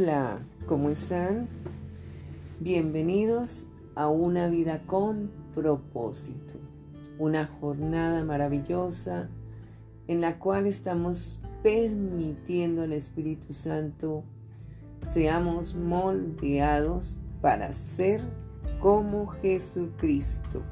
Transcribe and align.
Hola, 0.00 0.38
¿cómo 0.66 0.90
están? 0.90 1.48
Bienvenidos 2.60 3.66
a 3.96 4.06
una 4.06 4.46
vida 4.46 4.82
con 4.86 5.32
propósito, 5.56 6.54
una 7.18 7.46
jornada 7.46 8.22
maravillosa 8.22 9.28
en 10.06 10.20
la 10.20 10.38
cual 10.38 10.68
estamos 10.68 11.40
permitiendo 11.64 12.82
al 12.82 12.92
Espíritu 12.92 13.52
Santo 13.52 14.22
seamos 15.00 15.74
moldeados 15.74 17.20
para 17.40 17.72
ser 17.72 18.20
como 18.78 19.26
Jesucristo. 19.26 20.62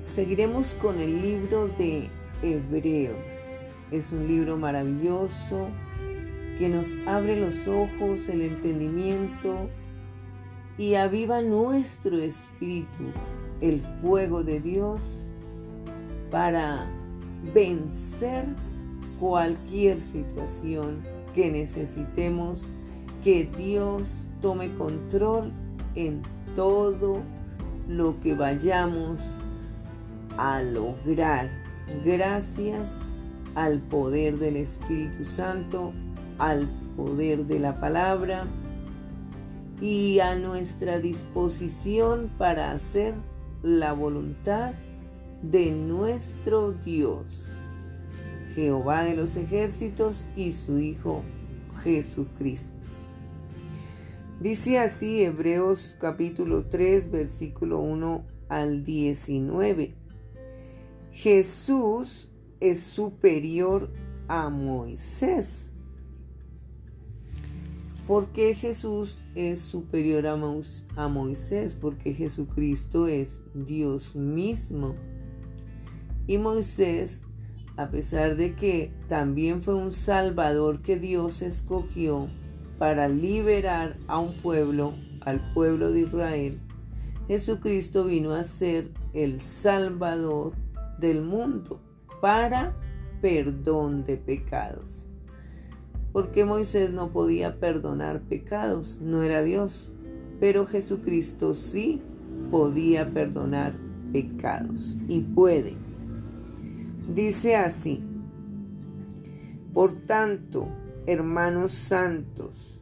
Seguiremos 0.00 0.76
con 0.76 1.00
el 1.00 1.22
libro 1.22 1.66
de 1.66 2.08
Hebreos. 2.40 3.62
Es 3.90 4.12
un 4.12 4.28
libro 4.28 4.56
maravilloso 4.56 5.70
que 6.58 6.68
nos 6.68 6.96
abre 7.06 7.38
los 7.38 7.68
ojos, 7.68 8.28
el 8.28 8.42
entendimiento 8.42 9.68
y 10.78 10.94
aviva 10.94 11.42
nuestro 11.42 12.18
espíritu, 12.18 13.04
el 13.60 13.80
fuego 14.00 14.42
de 14.42 14.60
Dios, 14.60 15.24
para 16.30 16.86
vencer 17.54 18.44
cualquier 19.18 20.00
situación 20.00 21.02
que 21.34 21.50
necesitemos 21.50 22.68
que 23.22 23.44
Dios 23.56 24.26
tome 24.40 24.72
control 24.72 25.52
en 25.94 26.22
todo 26.54 27.22
lo 27.88 28.18
que 28.20 28.34
vayamos 28.34 29.20
a 30.38 30.62
lograr. 30.62 31.48
Gracias 32.04 33.06
al 33.54 33.80
poder 33.80 34.38
del 34.38 34.56
Espíritu 34.56 35.24
Santo, 35.24 35.92
al 36.38 36.68
poder 36.96 37.46
de 37.46 37.58
la 37.58 37.80
palabra 37.80 38.46
y 39.80 40.20
a 40.20 40.36
nuestra 40.36 40.98
disposición 40.98 42.30
para 42.38 42.72
hacer 42.72 43.14
la 43.62 43.92
voluntad 43.92 44.74
de 45.42 45.70
nuestro 45.72 46.72
Dios, 46.72 47.56
Jehová 48.54 49.04
de 49.04 49.14
los 49.14 49.36
ejércitos 49.36 50.26
y 50.34 50.52
su 50.52 50.78
Hijo 50.78 51.22
Jesucristo. 51.82 52.76
Dice 54.40 54.78
así 54.78 55.22
Hebreos 55.22 55.96
capítulo 56.00 56.66
3 56.66 57.10
versículo 57.10 57.80
1 57.80 58.24
al 58.48 58.82
19. 58.82 59.94
Jesús 61.10 62.30
es 62.60 62.80
superior 62.82 63.90
a 64.28 64.50
Moisés. 64.50 65.75
¿Por 68.06 68.28
qué 68.28 68.54
Jesús 68.54 69.18
es 69.34 69.60
superior 69.60 70.28
a, 70.28 71.08
Moisés? 71.08 71.74
Porque 71.74 72.14
Jesucristo 72.14 73.08
es 73.08 73.42
Dios 73.52 74.14
mismo. 74.14 74.94
Y 76.28 76.38
Moisés, 76.38 77.24
a 77.76 77.90
pesar 77.90 78.36
de 78.36 78.54
que 78.54 78.92
también 79.08 79.60
fue 79.60 79.74
un 79.74 79.90
salvador 79.90 80.82
que 80.82 81.00
Dios 81.00 81.42
escogió 81.42 82.28
para 82.78 83.08
liberar 83.08 83.96
a 84.06 84.20
un 84.20 84.34
pueblo, 84.34 84.94
al 85.22 85.52
pueblo 85.52 85.90
de 85.90 86.02
Israel, 86.02 86.60
Jesucristo 87.26 88.04
vino 88.04 88.30
a 88.30 88.44
ser 88.44 88.92
el 89.14 89.40
salvador 89.40 90.52
del 91.00 91.22
mundo 91.22 91.80
para 92.20 92.76
perdón 93.20 94.04
de 94.04 94.16
pecados. 94.16 95.05
Porque 96.16 96.46
Moisés 96.46 96.94
no 96.94 97.12
podía 97.12 97.60
perdonar 97.60 98.22
pecados, 98.22 99.00
no 99.02 99.22
era 99.22 99.42
Dios, 99.42 99.92
pero 100.40 100.64
Jesucristo 100.64 101.52
sí 101.52 102.00
podía 102.50 103.12
perdonar 103.12 103.76
pecados 104.14 104.96
y 105.08 105.20
puede. 105.20 105.76
Dice 107.14 107.56
así, 107.56 108.02
por 109.74 109.92
tanto, 109.92 110.68
hermanos 111.04 111.72
santos, 111.72 112.80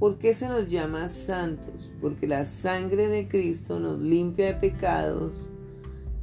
¿por 0.00 0.18
qué 0.18 0.34
se 0.34 0.48
nos 0.48 0.68
llama 0.68 1.06
santos? 1.06 1.92
Porque 2.00 2.26
la 2.26 2.42
sangre 2.42 3.06
de 3.06 3.28
Cristo 3.28 3.78
nos 3.78 4.00
limpia 4.00 4.46
de 4.46 4.54
pecados 4.54 5.52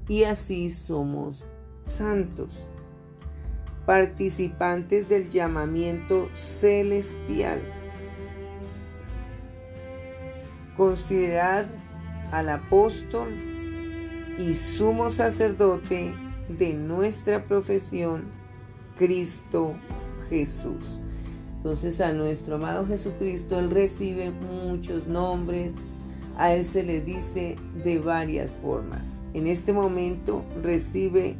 y 0.09 0.25
así 0.25 0.69
somos 0.71 1.47
santos, 1.79 2.67
participantes 3.89 5.09
del 5.09 5.31
llamamiento 5.31 6.29
celestial. 6.31 7.59
Considerad 10.77 11.65
al 12.31 12.49
apóstol 12.49 13.29
y 14.37 14.53
sumo 14.53 15.09
sacerdote 15.09 16.13
de 16.49 16.75
nuestra 16.75 17.43
profesión, 17.45 18.25
Cristo 18.95 19.73
Jesús. 20.29 20.99
Entonces 21.55 21.99
a 21.99 22.13
nuestro 22.13 22.57
amado 22.57 22.85
Jesucristo, 22.85 23.57
Él 23.57 23.71
recibe 23.71 24.29
muchos 24.29 25.07
nombres, 25.07 25.87
a 26.37 26.53
Él 26.53 26.63
se 26.63 26.83
le 26.83 27.01
dice 27.01 27.55
de 27.83 27.97
varias 27.97 28.53
formas. 28.61 29.19
En 29.33 29.47
este 29.47 29.73
momento 29.73 30.45
recibe 30.61 31.37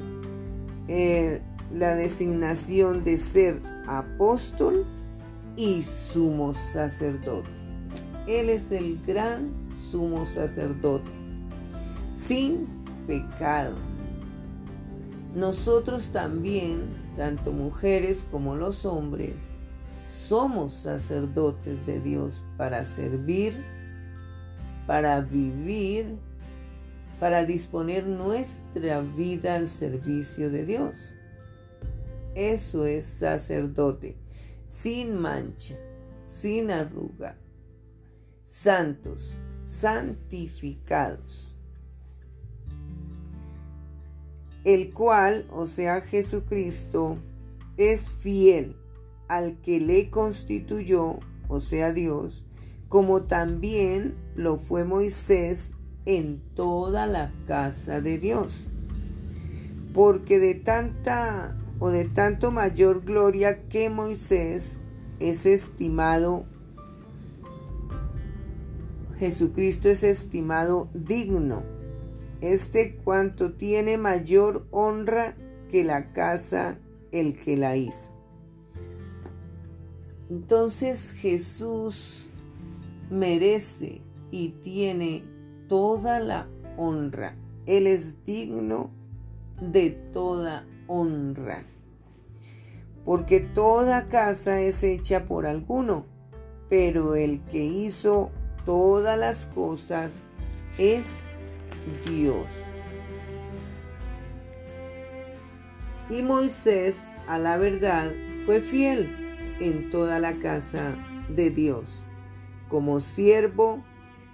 eh, 0.88 1.43
la 1.74 1.96
designación 1.96 3.03
de 3.03 3.18
ser 3.18 3.62
apóstol 3.88 4.85
y 5.56 5.81
sumo 5.84 6.53
sacerdote. 6.53 7.50
Él 8.28 8.50
es 8.50 8.72
el 8.72 9.02
gran 9.06 9.52
sumo 9.91 10.25
sacerdote, 10.25 11.09
sin 12.13 12.68
pecado. 13.07 13.75
Nosotros 15.35 16.09
también, 16.09 16.80
tanto 17.16 17.52
mujeres 17.52 18.25
como 18.31 18.56
los 18.56 18.86
hombres, 18.86 19.53
somos 20.03 20.74
sacerdotes 20.74 21.86
de 21.86 22.00
Dios 22.00 22.44
para 22.57 22.84
servir, 22.84 23.53
para 24.88 25.22
vivir 25.22 26.18
para 27.19 27.44
disponer 27.44 28.07
nuestra 28.07 29.01
vida 29.01 29.56
al 29.56 29.66
servicio 29.66 30.50
de 30.50 30.66
Dios. 30.66 31.16
Eso 32.35 32.85
es 32.85 33.06
sacerdote, 33.06 34.17
sin 34.66 35.16
mancha, 35.16 35.75
sin 36.23 36.72
arruga, 36.72 37.38
santos, 38.44 39.40
santificados. 39.63 41.56
El 44.63 44.94
cual, 44.94 45.47
o 45.51 45.66
sea, 45.66 46.01
Jesucristo, 46.01 47.18
es 47.78 48.09
fiel 48.09 48.75
al 49.28 49.62
que 49.62 49.79
le 49.79 50.09
constituyó, 50.09 51.19
o 51.47 51.59
sea, 51.59 51.94
Dios, 51.94 52.44
como 52.89 53.23
también 53.23 54.16
lo 54.35 54.57
fue 54.57 54.84
Moisés 54.84 55.75
en 56.06 56.41
toda 56.56 57.06
la 57.06 57.31
casa 57.45 58.01
de 58.01 58.18
Dios. 58.18 58.68
Porque 59.94 60.39
de 60.39 60.56
tanta 60.56 61.56
o 61.79 61.90
de 61.90 62.06
tanto 62.06 62.51
mayor 62.51 63.03
gloria 63.03 63.67
que 63.67 63.90
Moisés 63.90 64.81
es 65.19 65.45
estimado, 65.45 66.45
Jesucristo 69.17 69.89
es 69.89 70.03
estimado 70.03 70.89
digno, 70.94 71.63
este 72.41 72.95
cuanto 72.95 73.53
tiene 73.53 73.97
mayor 73.97 74.66
honra 74.72 75.36
que 75.69 75.83
la 75.83 76.13
casa 76.13 76.77
el 77.12 77.36
que 77.36 77.57
la 77.57 77.75
hizo. 77.75 78.12
Entonces 80.30 81.12
Jesús 81.12 82.27
merece 83.09 84.01
y 84.31 84.50
tiene 84.50 85.24
toda 85.68 86.19
la 86.19 86.48
honra. 86.77 87.36
Él 87.65 87.88
es 87.88 88.24
digno 88.24 88.92
de 89.59 89.92
toda 89.92 90.65
honra. 90.88 91.65
Porque 93.06 93.40
toda 93.40 94.07
casa 94.07 94.62
es 94.62 94.84
hecha 94.84 95.25
por 95.25 95.46
alguno, 95.46 96.06
pero 96.69 97.16
el 97.16 97.42
que 97.46 97.63
hizo 97.63 98.30
todas 98.66 99.18
las 99.18 99.46
cosas 99.48 100.25
es 100.78 101.24
Dios. 102.06 102.46
Y 106.10 106.22
Moisés, 106.24 107.10
a 107.28 107.38
la 107.38 107.57
verdad, 107.57 108.12
fue 108.46 108.62
fiel 108.62 109.16
en 109.60 109.90
toda 109.90 110.19
la 110.19 110.38
casa 110.40 110.96
de 111.30 111.50
Dios, 111.51 112.04
como 112.68 113.00
siervo 113.00 113.84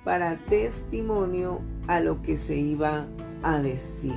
para 0.04 0.38
testimonio 0.46 1.62
a 1.88 2.00
lo 2.00 2.22
que 2.22 2.38
se 2.38 2.56
iba 2.56 3.08
a 3.44 3.60
decir. 3.60 4.16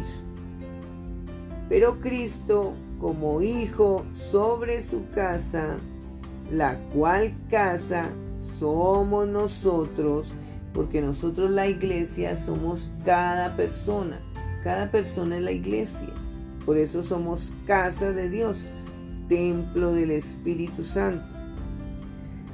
Pero 1.68 2.00
Cristo, 2.00 2.74
como 3.00 3.40
hijo 3.42 4.04
sobre 4.12 4.80
su 4.82 5.08
casa, 5.10 5.78
la 6.50 6.78
cual 6.92 7.34
casa 7.48 8.10
somos 8.34 9.28
nosotros, 9.28 10.34
porque 10.72 11.00
nosotros 11.00 11.50
la 11.50 11.66
iglesia 11.66 12.34
somos 12.34 12.92
cada 13.04 13.54
persona, 13.56 14.20
cada 14.62 14.90
persona 14.90 15.36
es 15.36 15.42
la 15.42 15.52
iglesia. 15.52 16.08
Por 16.64 16.76
eso 16.76 17.02
somos 17.02 17.52
casa 17.66 18.12
de 18.12 18.28
Dios, 18.28 18.66
templo 19.28 19.92
del 19.92 20.10
Espíritu 20.10 20.84
Santo. 20.84 21.24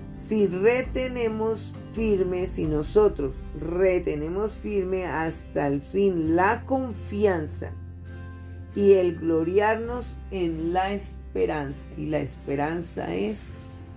Si 0.08 0.46
retenemos 0.46 1.72
firme, 1.92 2.46
si 2.46 2.66
nosotros 2.66 3.34
retenemos 3.58 4.54
firme 4.54 5.06
hasta 5.06 5.66
el 5.66 5.80
fin 5.80 6.36
la 6.36 6.64
confianza 6.64 7.72
y 8.74 8.94
el 8.94 9.18
gloriarnos 9.18 10.18
en 10.30 10.72
la 10.72 10.92
esperanza, 10.92 11.90
y 11.96 12.06
la 12.06 12.18
esperanza 12.18 13.14
es 13.14 13.50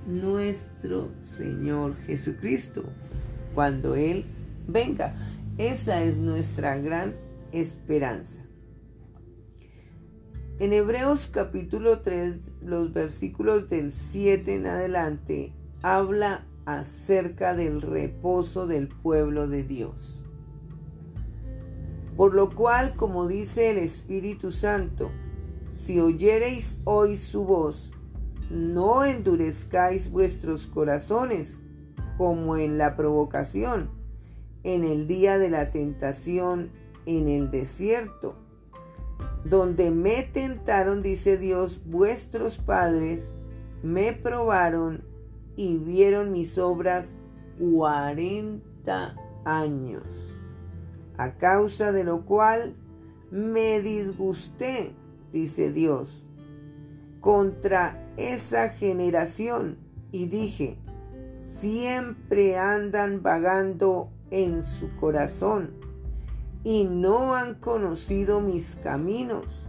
nuestro 0.06 1.10
Señor 1.38 1.98
Jesucristo, 2.06 2.84
cuando 3.56 3.96
Él 3.96 4.26
venga. 4.68 5.16
Esa 5.58 6.04
es 6.04 6.20
nuestra 6.20 6.78
gran 6.78 7.16
esperanza. 7.52 8.44
En 10.60 10.74
Hebreos 10.74 11.28
capítulo 11.32 12.02
3, 12.02 12.40
los 12.62 12.94
versículos 12.94 13.70
del 13.70 13.92
7 13.92 14.56
en 14.56 14.68
adelante, 14.68 15.54
habla 15.82 16.46
acerca 16.66 17.54
del 17.54 17.82
reposo 17.82 18.68
del 18.68 18.88
pueblo 18.88 19.48
de 19.48 19.64
Dios. 19.64 20.27
Por 22.18 22.34
lo 22.34 22.54
cual, 22.54 22.96
como 22.96 23.28
dice 23.28 23.70
el 23.70 23.78
Espíritu 23.78 24.52
Santo, 24.52 25.10
si 25.72 26.02
oyereis 26.02 26.82
hoy 26.84 27.16
su 27.16 27.46
voz, 27.46 27.94
no 28.50 29.06
endurezcáis 29.06 30.12
vuestros 30.12 30.68
corazones 30.68 31.62
como 32.18 32.58
en 32.58 32.78
la 32.78 32.98
provocación, 32.98 33.92
en 34.64 34.84
el 34.84 35.08
día 35.08 35.38
de 35.38 35.50
la 35.50 35.70
tentación 35.70 36.72
en 37.06 37.30
el 37.30 37.52
desierto 37.52 38.36
donde 39.50 39.92
me 39.92 40.24
tentaron, 40.24 41.02
dice 41.02 41.38
Dios, 41.38 41.82
vuestros 41.86 42.58
padres 42.58 43.36
me 43.82 44.14
probaron 44.14 45.04
y 45.56 45.78
vieron 45.78 46.32
mis 46.32 46.58
obras 46.58 47.18
cuarenta 47.58 49.16
años, 49.46 50.34
a 51.18 51.34
causa 51.34 51.92
de 51.92 52.04
lo 52.04 52.26
cual 52.26 52.76
me 53.32 53.82
disgusté, 53.82 54.94
dice 55.32 55.72
Dios, 55.72 56.24
contra 57.20 58.12
esa 58.18 58.70
generación 58.70 59.78
y 60.12 60.28
dije, 60.28 60.78
siempre 61.40 62.58
andan 62.58 63.22
vagando 63.22 64.10
en 64.32 64.64
su 64.64 64.96
corazón 64.96 65.72
y 66.64 66.84
no 66.86 67.36
han 67.36 67.56
conocido 67.56 68.42
mis 68.42 68.76
caminos. 68.76 69.68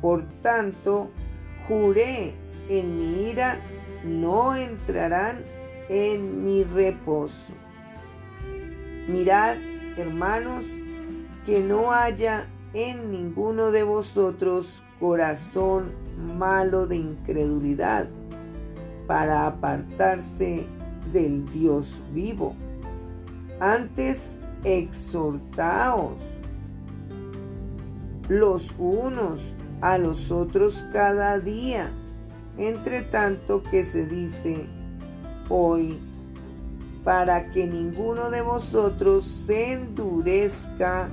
Por 0.00 0.24
tanto, 0.40 1.10
juré 1.66 2.34
en 2.68 2.98
mi 2.98 3.30
ira, 3.30 3.60
no 4.04 4.54
entrarán 4.54 5.44
en 5.88 6.44
mi 6.44 6.64
reposo. 6.64 7.52
Mirad, 9.08 9.56
hermanos, 9.96 10.66
que 11.44 11.60
no 11.60 11.92
haya 11.92 12.46
en 12.74 13.10
ninguno 13.10 13.70
de 13.70 13.82
vosotros 13.82 14.82
corazón 15.00 15.92
malo 16.36 16.86
de 16.86 16.96
incredulidad 16.96 18.08
para 19.06 19.46
apartarse 19.46 20.66
del 21.12 21.44
Dios 21.46 22.02
vivo. 22.12 22.54
Antes 23.60 24.40
exhortaos 24.64 26.20
los 28.28 28.74
unos 28.78 29.54
a 29.80 29.98
los 29.98 30.30
otros 30.30 30.84
cada 30.92 31.38
día, 31.38 31.90
entre 32.58 33.02
tanto 33.02 33.62
que 33.62 33.84
se 33.84 34.06
dice 34.06 34.66
hoy, 35.48 35.98
para 37.06 37.50
que 37.52 37.66
ninguno 37.68 38.30
de 38.30 38.42
vosotros 38.42 39.24
se 39.24 39.74
endurezca 39.74 41.08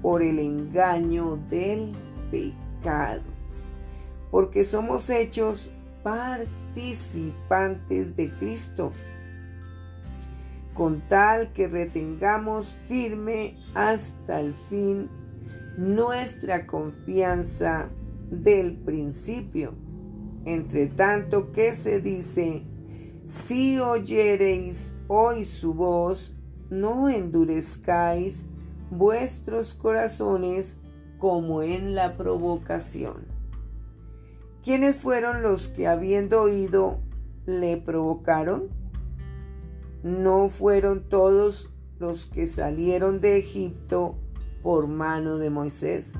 por 0.00 0.22
el 0.22 0.38
engaño 0.38 1.36
del 1.50 1.90
pecado, 2.30 3.22
porque 4.30 4.62
somos 4.62 5.10
hechos 5.10 5.68
participantes 6.04 8.14
de 8.14 8.30
Cristo 8.38 8.92
con 10.74 11.00
tal 11.08 11.52
que 11.52 11.66
retengamos 11.66 12.76
firme 12.86 13.56
hasta 13.74 14.38
el 14.38 14.54
fin 14.70 15.10
nuestra 15.76 16.68
confianza 16.68 17.88
del 18.30 18.76
principio. 18.76 19.74
Entre 20.44 20.86
tanto 20.86 21.50
que 21.50 21.72
se 21.72 22.00
dice, 22.00 22.62
si 23.24 23.78
oyereis 23.78 24.94
hoy 25.08 25.44
su 25.44 25.74
voz, 25.74 26.34
no 26.70 27.08
endurezcáis 27.08 28.48
vuestros 28.90 29.74
corazones 29.74 30.80
como 31.18 31.62
en 31.62 31.94
la 31.94 32.16
provocación. 32.16 33.26
¿Quiénes 34.62 34.96
fueron 34.96 35.42
los 35.42 35.68
que 35.68 35.86
habiendo 35.88 36.42
oído 36.42 36.98
le 37.46 37.76
provocaron? 37.76 38.82
no 40.02 40.48
fueron 40.48 41.08
todos 41.08 41.70
los 41.98 42.26
que 42.26 42.46
salieron 42.46 43.20
de 43.20 43.38
Egipto 43.38 44.16
por 44.62 44.88
mano 44.88 45.38
de 45.38 45.50
Moisés. 45.50 46.18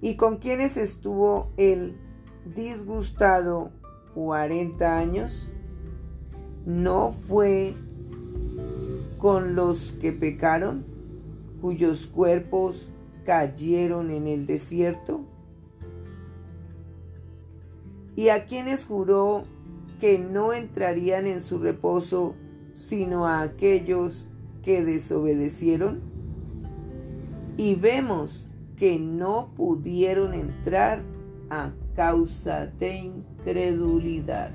¿Y 0.00 0.16
con 0.16 0.38
quienes 0.38 0.76
estuvo 0.76 1.52
él 1.56 1.96
disgustado 2.44 3.70
40 4.14 4.98
años? 4.98 5.48
¿No 6.64 7.12
fue 7.12 7.74
con 9.18 9.54
los 9.54 9.92
que 9.92 10.12
pecaron, 10.12 10.84
cuyos 11.60 12.06
cuerpos 12.06 12.90
cayeron 13.24 14.10
en 14.10 14.26
el 14.26 14.46
desierto? 14.46 15.22
¿Y 18.14 18.28
a 18.28 18.44
quienes 18.46 18.84
juró 18.84 19.44
que 20.00 20.18
no 20.18 20.52
entrarían 20.52 21.26
en 21.26 21.40
su 21.40 21.58
reposo 21.58 22.34
sino 22.72 23.26
a 23.26 23.42
aquellos 23.42 24.28
que 24.62 24.84
desobedecieron? 24.84 26.00
Y 27.56 27.74
vemos 27.74 28.48
que 28.76 28.98
no 28.98 29.52
pudieron 29.54 30.34
entrar 30.34 31.02
a 31.50 31.72
causa 31.94 32.66
de 32.66 32.96
incredulidad. 33.44 34.50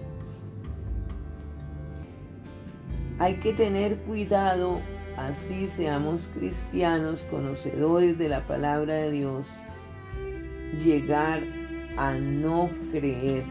Hay 3.19 3.35
que 3.35 3.53
tener 3.53 3.97
cuidado, 3.97 4.79
así 5.17 5.67
seamos 5.67 6.29
cristianos, 6.33 7.23
conocedores 7.23 8.17
de 8.17 8.29
la 8.29 8.45
palabra 8.45 8.93
de 8.95 9.11
Dios, 9.11 9.47
llegar 10.83 11.41
a 11.97 12.13
no 12.13 12.69
creer 12.91 13.43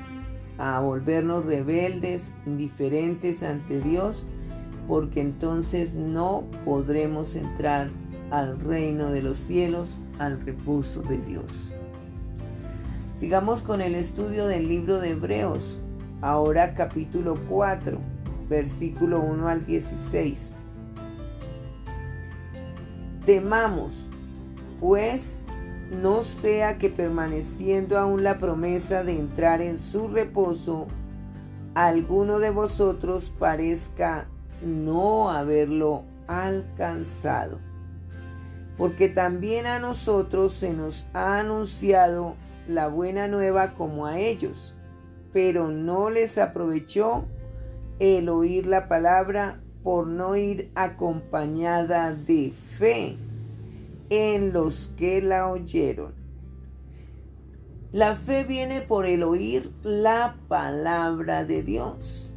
a 0.58 0.80
volvernos 0.80 1.44
rebeldes, 1.44 2.32
indiferentes 2.46 3.42
ante 3.42 3.80
Dios, 3.80 4.26
porque 4.86 5.20
entonces 5.20 5.96
no 5.96 6.44
podremos 6.64 7.34
entrar 7.34 7.90
al 8.30 8.58
reino 8.60 9.10
de 9.10 9.20
los 9.20 9.36
cielos, 9.36 9.98
al 10.18 10.40
reposo 10.40 11.02
de 11.02 11.18
Dios. 11.18 11.75
Sigamos 13.16 13.62
con 13.62 13.80
el 13.80 13.94
estudio 13.94 14.46
del 14.46 14.68
libro 14.68 15.00
de 15.00 15.12
Hebreos, 15.12 15.80
ahora 16.20 16.74
capítulo 16.74 17.34
4, 17.48 17.98
versículo 18.46 19.22
1 19.22 19.48
al 19.48 19.64
16. 19.64 20.54
Temamos, 23.24 23.94
pues, 24.80 25.42
no 25.90 26.24
sea 26.24 26.76
que 26.76 26.90
permaneciendo 26.90 27.98
aún 27.98 28.22
la 28.22 28.36
promesa 28.36 29.02
de 29.02 29.18
entrar 29.18 29.62
en 29.62 29.78
su 29.78 30.08
reposo, 30.08 30.86
alguno 31.74 32.38
de 32.38 32.50
vosotros 32.50 33.32
parezca 33.38 34.28
no 34.62 35.30
haberlo 35.30 36.04
alcanzado. 36.26 37.60
Porque 38.76 39.08
también 39.08 39.64
a 39.64 39.78
nosotros 39.78 40.52
se 40.52 40.74
nos 40.74 41.06
ha 41.14 41.38
anunciado 41.38 42.36
la 42.68 42.88
buena 42.88 43.28
nueva 43.28 43.74
como 43.74 44.06
a 44.06 44.18
ellos, 44.18 44.74
pero 45.32 45.68
no 45.68 46.10
les 46.10 46.38
aprovechó 46.38 47.26
el 47.98 48.28
oír 48.28 48.66
la 48.66 48.88
palabra 48.88 49.60
por 49.82 50.06
no 50.06 50.36
ir 50.36 50.70
acompañada 50.74 52.12
de 52.12 52.52
fe 52.52 53.16
en 54.10 54.52
los 54.52 54.88
que 54.96 55.22
la 55.22 55.48
oyeron. 55.48 56.14
La 57.92 58.14
fe 58.14 58.44
viene 58.44 58.82
por 58.82 59.06
el 59.06 59.22
oír 59.22 59.70
la 59.82 60.36
palabra 60.48 61.44
de 61.44 61.62
Dios. 61.62 62.34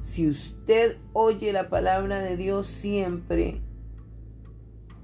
Si 0.00 0.28
usted 0.28 0.96
oye 1.12 1.52
la 1.52 1.68
palabra 1.68 2.18
de 2.18 2.36
Dios 2.36 2.66
siempre, 2.66 3.60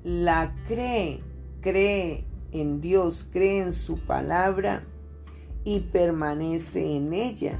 la 0.02 0.54
cree, 0.66 1.22
cree 1.60 2.27
en 2.52 2.80
Dios, 2.80 3.26
cree 3.30 3.60
en 3.60 3.72
su 3.72 3.98
palabra 3.98 4.84
y 5.64 5.80
permanece 5.80 6.96
en 6.96 7.12
ella. 7.12 7.58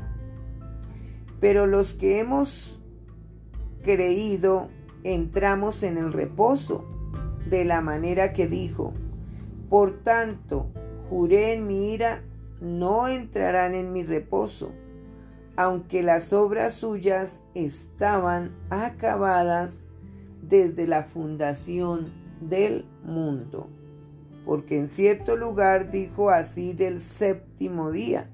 Pero 1.41 1.67
los 1.67 1.93
que 1.95 2.19
hemos 2.19 2.81
creído 3.83 4.69
entramos 5.05 5.83
en 5.83 5.99
el 5.99 6.13
reposo 6.13 6.85
de 7.49 7.65
la 7.65 7.81
manera 7.81 8.33
que 8.33 8.47
dijo. 8.47 8.93
Por 9.69 10.03
tanto, 10.03 10.67
juré 11.09 11.53
en 11.55 11.67
mi 11.67 11.93
ira, 11.93 12.23
no 12.61 13.09
entrarán 13.09 13.75
en 13.75 13.93
mi 13.93 14.03
reposo, 14.03 14.73
aunque 15.57 16.03
las 16.03 16.33
obras 16.33 16.75
suyas 16.75 17.45
estaban 17.55 18.57
acabadas 18.71 19.87
desde 20.43 20.87
la 20.87 21.05
fundación 21.05 22.13
del 22.41 22.85
mundo. 23.05 23.69
Porque 24.49 24.79
en 24.79 24.87
cierto 24.87 25.37
lugar 25.37 25.91
dijo 25.91 26.31
así 26.31 26.73
del 26.73 27.01
séptimo 27.01 27.93
día, 27.93 28.31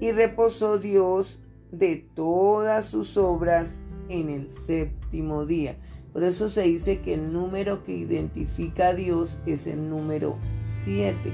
y 0.00 0.10
reposó 0.10 0.78
Dios 0.78 1.38
de 1.70 1.96
todas 2.14 2.86
sus 2.86 3.18
obras 3.18 3.82
en 4.08 4.30
el 4.30 4.48
séptimo 4.48 5.44
día. 5.44 5.76
Por 6.14 6.24
eso 6.24 6.48
se 6.48 6.62
dice 6.62 7.02
que 7.02 7.12
el 7.12 7.30
número 7.30 7.82
que 7.82 7.92
identifica 7.92 8.88
a 8.88 8.94
Dios 8.94 9.38
es 9.44 9.66
el 9.66 9.90
número 9.90 10.38
7. 10.62 11.30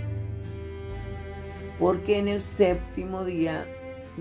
Porque 1.78 2.18
en 2.18 2.26
el 2.26 2.40
séptimo 2.40 3.24
día 3.24 3.64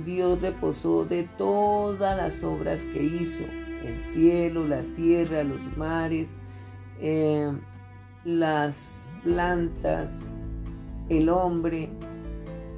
Dios 0.06 0.40
reposó 0.40 1.04
de 1.04 1.24
todas 1.24 2.16
las 2.16 2.44
obras 2.44 2.86
que 2.86 3.02
hizo. 3.02 3.44
El 3.84 4.00
cielo, 4.00 4.68
la 4.68 4.84
tierra, 4.94 5.44
los 5.44 5.76
mares, 5.76 6.36
eh, 7.02 7.52
las 8.26 9.14
plantas, 9.24 10.34
el 11.10 11.30
hombre. 11.30 11.90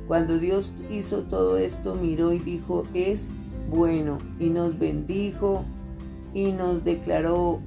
Cuando 0.08 0.38
Dios 0.38 0.74
hizo 0.90 1.24
todo 1.24 1.58
esto, 1.58 1.96
miró 1.96 2.34
y 2.34 2.40
dijo, 2.40 2.84
es 2.94 3.34
bueno, 3.70 4.20
y 4.40 4.50
nos 4.50 4.78
bendijo 4.78 5.66
y 6.34 6.52
nos 6.52 6.84
declaró 6.84 7.60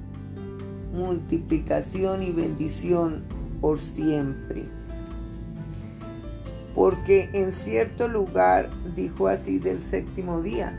multiplicación 0.93 2.23
y 2.23 2.31
bendición 2.31 3.23
por 3.61 3.79
siempre. 3.79 4.65
Porque 6.75 7.29
en 7.33 7.51
cierto 7.51 8.07
lugar 8.07 8.69
dijo 8.95 9.27
así 9.27 9.59
del 9.59 9.81
séptimo 9.81 10.41
día, 10.41 10.77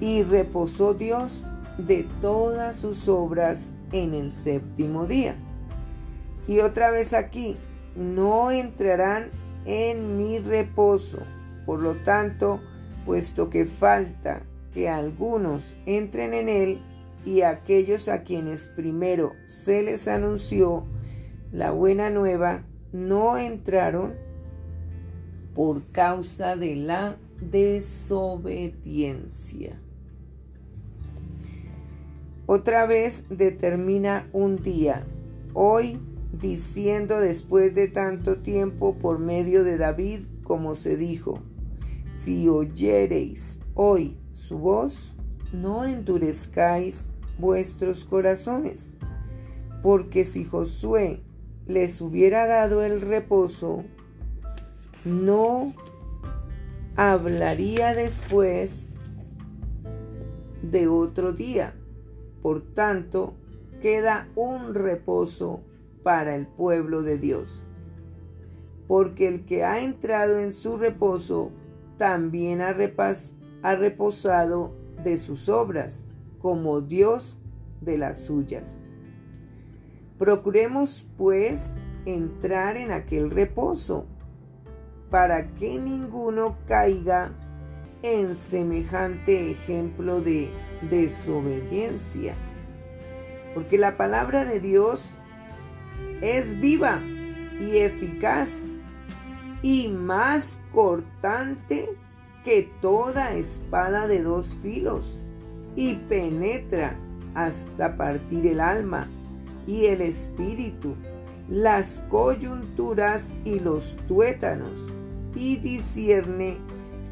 y 0.00 0.22
reposó 0.22 0.92
Dios 0.92 1.44
de 1.78 2.06
todas 2.20 2.76
sus 2.76 3.08
obras 3.08 3.72
en 3.92 4.12
el 4.12 4.30
séptimo 4.30 5.06
día. 5.06 5.36
Y 6.46 6.60
otra 6.60 6.90
vez 6.90 7.12
aquí, 7.12 7.56
no 7.96 8.50
entrarán 8.50 9.30
en 9.64 10.16
mi 10.16 10.38
reposo. 10.38 11.18
Por 11.64 11.82
lo 11.82 11.96
tanto, 11.96 12.60
puesto 13.04 13.50
que 13.50 13.66
falta 13.66 14.42
que 14.72 14.88
algunos 14.88 15.74
entren 15.86 16.34
en 16.34 16.48
él 16.48 16.80
y 17.24 17.42
aquellos 17.42 18.08
a 18.08 18.22
quienes 18.22 18.68
primero 18.68 19.32
se 19.46 19.82
les 19.82 20.06
anunció 20.06 20.84
la 21.52 21.70
buena 21.70 22.10
nueva 22.10 22.64
no 22.92 23.38
entraron 23.38 24.14
por 25.54 25.84
causa 25.90 26.56
de 26.56 26.76
la 26.76 27.16
desobediencia. 27.40 29.80
Otra 32.46 32.86
vez 32.86 33.24
determina 33.28 34.28
un 34.32 34.62
día, 34.62 35.04
hoy 35.52 35.98
diciendo 36.32 37.20
después 37.20 37.74
de 37.74 37.88
tanto 37.88 38.38
tiempo 38.38 38.96
por 38.98 39.18
medio 39.18 39.64
de 39.64 39.78
David, 39.78 40.20
como 40.42 40.74
se 40.74 40.96
dijo, 40.96 41.40
si 42.08 42.48
oyereis 42.48 43.60
hoy 43.74 44.16
su 44.32 44.58
voz, 44.58 45.14
no 45.52 45.84
endurezcáis 45.84 47.08
vuestros 47.38 48.04
corazones, 48.04 48.94
porque 49.82 50.24
si 50.24 50.44
Josué 50.44 51.20
les 51.66 52.00
hubiera 52.00 52.46
dado 52.46 52.82
el 52.82 53.00
reposo, 53.00 53.84
no 55.04 55.74
hablaría 56.96 57.94
después 57.94 58.88
de 60.62 60.88
otro 60.88 61.32
día. 61.32 61.74
Por 62.42 62.62
tanto, 62.62 63.34
queda 63.80 64.28
un 64.34 64.74
reposo 64.74 65.60
para 66.06 66.36
el 66.36 66.46
pueblo 66.46 67.02
de 67.02 67.18
Dios. 67.18 67.64
Porque 68.86 69.26
el 69.26 69.44
que 69.44 69.64
ha 69.64 69.80
entrado 69.80 70.38
en 70.38 70.52
su 70.52 70.76
reposo 70.76 71.50
también 71.96 72.60
ha, 72.60 72.72
reposado 73.74 74.72
de 75.02 75.16
sus 75.16 75.48
obras, 75.48 76.08
como 76.38 76.80
Dios 76.80 77.36
de 77.80 77.98
las 77.98 78.20
suyas. 78.20 78.78
Procuremos, 80.16 81.08
pues, 81.16 81.80
entrar 82.04 82.76
en 82.76 82.92
aquel 82.92 83.32
reposo, 83.32 84.06
para 85.10 85.54
que 85.54 85.76
ninguno 85.76 86.56
caiga 86.68 87.32
en 88.02 88.36
semejante 88.36 89.50
ejemplo 89.50 90.20
de 90.20 90.52
desobediencia. 90.88 92.36
Porque 93.54 93.76
la 93.76 93.96
palabra 93.96 94.44
de 94.44 94.60
Dios 94.60 95.15
es 96.20 96.58
viva 96.60 97.00
y 97.60 97.78
eficaz 97.78 98.70
y 99.62 99.88
más 99.88 100.60
cortante 100.72 101.90
que 102.44 102.70
toda 102.80 103.34
espada 103.34 104.06
de 104.06 104.22
dos 104.22 104.56
filos 104.62 105.20
y 105.74 105.94
penetra 105.94 106.96
hasta 107.34 107.96
partir 107.96 108.46
el 108.46 108.60
alma 108.60 109.08
y 109.66 109.86
el 109.86 110.00
espíritu, 110.00 110.94
las 111.48 112.02
coyunturas 112.08 113.36
y 113.44 113.60
los 113.60 113.96
tuétanos, 114.08 114.86
y 115.34 115.56
discierne 115.56 116.56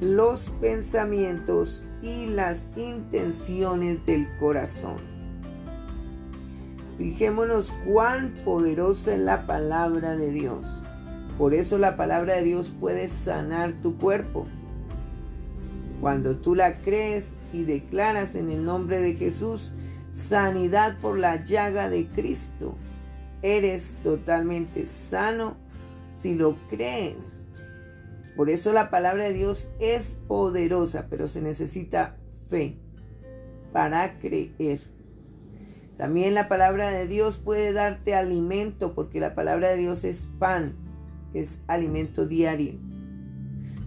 los 0.00 0.50
pensamientos 0.60 1.84
y 2.00 2.26
las 2.26 2.70
intenciones 2.76 4.06
del 4.06 4.26
corazón. 4.38 5.13
Fijémonos 6.98 7.72
cuán 7.86 8.34
poderosa 8.44 9.14
es 9.14 9.20
la 9.20 9.46
palabra 9.46 10.16
de 10.16 10.30
Dios. 10.30 10.82
Por 11.36 11.54
eso 11.54 11.78
la 11.78 11.96
palabra 11.96 12.36
de 12.36 12.44
Dios 12.44 12.72
puede 12.78 13.08
sanar 13.08 13.72
tu 13.82 13.96
cuerpo. 13.98 14.46
Cuando 16.00 16.36
tú 16.36 16.54
la 16.54 16.76
crees 16.76 17.36
y 17.52 17.64
declaras 17.64 18.36
en 18.36 18.50
el 18.50 18.64
nombre 18.64 19.00
de 19.00 19.14
Jesús 19.14 19.72
sanidad 20.10 20.98
por 21.00 21.18
la 21.18 21.42
llaga 21.42 21.88
de 21.88 22.06
Cristo, 22.06 22.76
eres 23.42 23.98
totalmente 24.04 24.86
sano 24.86 25.56
si 26.12 26.34
lo 26.34 26.56
crees. 26.68 27.44
Por 28.36 28.50
eso 28.50 28.72
la 28.72 28.90
palabra 28.90 29.24
de 29.24 29.32
Dios 29.32 29.70
es 29.80 30.18
poderosa, 30.28 31.06
pero 31.10 31.26
se 31.26 31.40
necesita 31.40 32.16
fe 32.48 32.76
para 33.72 34.18
creer. 34.18 34.93
También 35.96 36.34
la 36.34 36.48
palabra 36.48 36.90
de 36.90 37.06
Dios 37.06 37.38
puede 37.38 37.72
darte 37.72 38.14
alimento 38.14 38.94
porque 38.94 39.20
la 39.20 39.34
palabra 39.34 39.68
de 39.68 39.76
Dios 39.76 40.04
es 40.04 40.26
pan, 40.38 40.74
es 41.32 41.62
alimento 41.68 42.26
diario. 42.26 42.74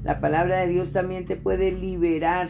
La 0.04 0.22
palabra 0.22 0.62
de 0.62 0.68
Dios 0.68 0.94
también 0.94 1.26
te 1.26 1.36
puede 1.36 1.72
liberar, 1.72 2.50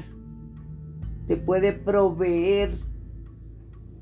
te 1.25 1.37
puede 1.37 1.73
proveer, 1.73 2.71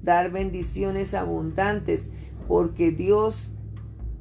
dar 0.02 0.30
bendiciones 0.30 1.14
abundantes 1.14 2.10
porque 2.48 2.92
Dios 2.92 3.52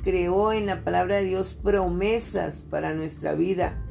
creó 0.03 0.53
en 0.53 0.67
la 0.67 0.85
palabra 0.85 1.17
de 1.17 1.25
Dios 1.25 1.55
promesas 1.55 2.63
para 2.63 2.95
nuestra 2.95 3.35
vida, 3.35 3.83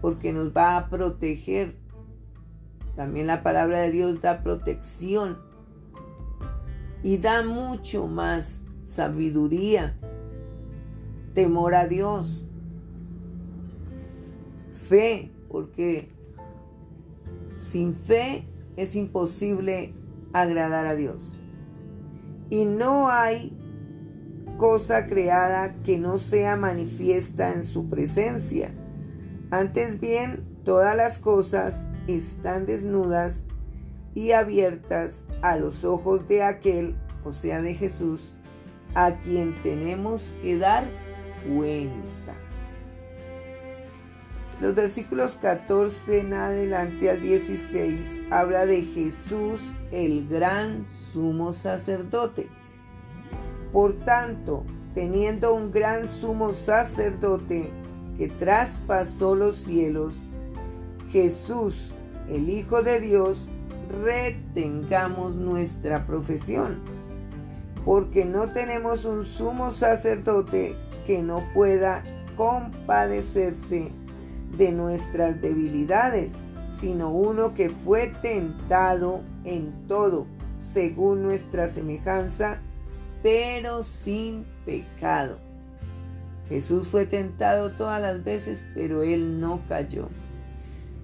porque 0.00 0.32
nos 0.32 0.54
va 0.54 0.76
a 0.76 0.88
proteger. 0.88 1.76
También 2.96 3.26
la 3.26 3.42
palabra 3.42 3.80
de 3.80 3.90
Dios 3.90 4.20
da 4.20 4.42
protección 4.42 5.38
y 7.02 7.18
da 7.18 7.42
mucho 7.42 8.06
más 8.06 8.62
sabiduría, 8.84 9.96
temor 11.34 11.74
a 11.74 11.86
Dios, 11.86 12.46
fe, 14.88 15.30
porque 15.48 16.08
sin 17.58 17.94
fe 17.94 18.46
es 18.76 18.96
imposible 18.96 19.94
agradar 20.32 20.86
a 20.86 20.94
Dios. 20.94 21.40
Y 22.50 22.64
no 22.64 23.08
hay 23.08 23.56
cosa 24.58 25.06
creada 25.06 25.74
que 25.82 25.98
no 25.98 26.18
sea 26.18 26.56
manifiesta 26.56 27.52
en 27.54 27.62
su 27.62 27.88
presencia. 27.88 28.72
Antes 29.50 30.00
bien, 30.00 30.44
todas 30.64 30.96
las 30.96 31.18
cosas 31.18 31.88
están 32.06 32.66
desnudas 32.66 33.48
y 34.14 34.32
abiertas 34.32 35.26
a 35.40 35.56
los 35.56 35.84
ojos 35.84 36.26
de 36.28 36.42
aquel, 36.42 36.96
o 37.24 37.32
sea, 37.32 37.62
de 37.62 37.74
Jesús, 37.74 38.34
a 38.94 39.16
quien 39.16 39.54
tenemos 39.62 40.34
que 40.42 40.58
dar 40.58 40.84
cuenta. 41.48 42.34
Los 44.60 44.76
versículos 44.76 45.36
14 45.36 46.20
en 46.20 46.34
adelante 46.34 47.10
al 47.10 47.20
16 47.20 48.20
habla 48.30 48.64
de 48.64 48.82
Jesús, 48.82 49.72
el 49.90 50.28
gran 50.28 50.84
sumo 51.12 51.52
sacerdote. 51.52 52.48
Por 53.72 53.94
tanto, 54.04 54.64
teniendo 54.94 55.54
un 55.54 55.72
gran 55.72 56.06
sumo 56.06 56.52
sacerdote 56.52 57.70
que 58.16 58.28
traspasó 58.28 59.34
los 59.34 59.56
cielos, 59.56 60.14
Jesús, 61.10 61.94
el 62.28 62.48
Hijo 62.48 62.82
de 62.82 63.00
Dios, 63.00 63.48
retengamos 64.02 65.36
nuestra 65.36 66.06
profesión, 66.06 66.80
porque 67.84 68.24
no 68.24 68.52
tenemos 68.52 69.04
un 69.04 69.24
sumo 69.24 69.70
sacerdote 69.70 70.74
que 71.06 71.22
no 71.22 71.42
pueda 71.54 72.02
compadecerse 72.36 73.90
de 74.56 74.72
nuestras 74.72 75.40
debilidades, 75.40 76.44
sino 76.66 77.10
uno 77.10 77.54
que 77.54 77.68
fue 77.68 78.08
tentado 78.22 79.20
en 79.44 79.86
todo, 79.88 80.26
según 80.58 81.22
nuestra 81.22 81.68
semejanza, 81.68 82.58
pero 83.22 83.82
sin 83.82 84.44
pecado. 84.64 85.38
Jesús 86.48 86.88
fue 86.88 87.06
tentado 87.06 87.72
todas 87.72 88.00
las 88.00 88.24
veces, 88.24 88.64
pero 88.74 89.02
él 89.02 89.40
no 89.40 89.60
cayó. 89.68 90.08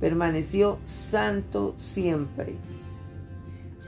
Permaneció 0.00 0.78
santo 0.86 1.74
siempre. 1.76 2.56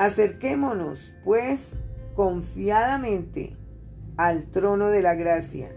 Acerquémonos, 0.00 1.12
pues, 1.24 1.78
confiadamente 2.16 3.58
al 4.16 4.46
trono 4.46 4.88
de 4.88 5.02
la 5.02 5.14
gracia, 5.14 5.76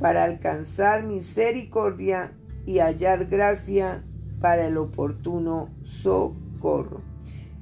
para 0.00 0.24
alcanzar 0.24 1.04
misericordia 1.04 2.32
y 2.66 2.80
hallar 2.80 3.26
gracia 3.26 4.02
para 4.40 4.66
el 4.66 4.76
oportuno 4.76 5.72
socorro. 5.82 7.02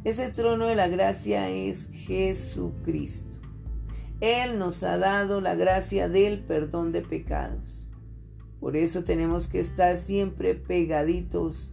Ese 0.02 0.30
trono 0.30 0.68
de 0.68 0.76
la 0.76 0.88
gracia 0.88 1.50
es 1.50 1.90
Jesucristo. 1.92 3.38
Él 4.22 4.58
nos 4.58 4.82
ha 4.84 4.96
dado 4.96 5.42
la 5.42 5.54
gracia 5.56 6.08
del 6.08 6.42
perdón 6.42 6.92
de 6.92 7.02
pecados. 7.02 7.92
Por 8.60 8.78
eso 8.78 9.04
tenemos 9.04 9.46
que 9.46 9.60
estar 9.60 9.96
siempre 9.96 10.54
pegaditos 10.54 11.70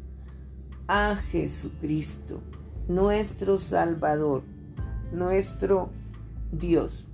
a 0.90 1.16
Jesucristo 1.16 2.42
nuestro 2.90 3.60
Salvador, 3.60 4.42
nuestro 5.12 5.92
Dios. 6.52 7.08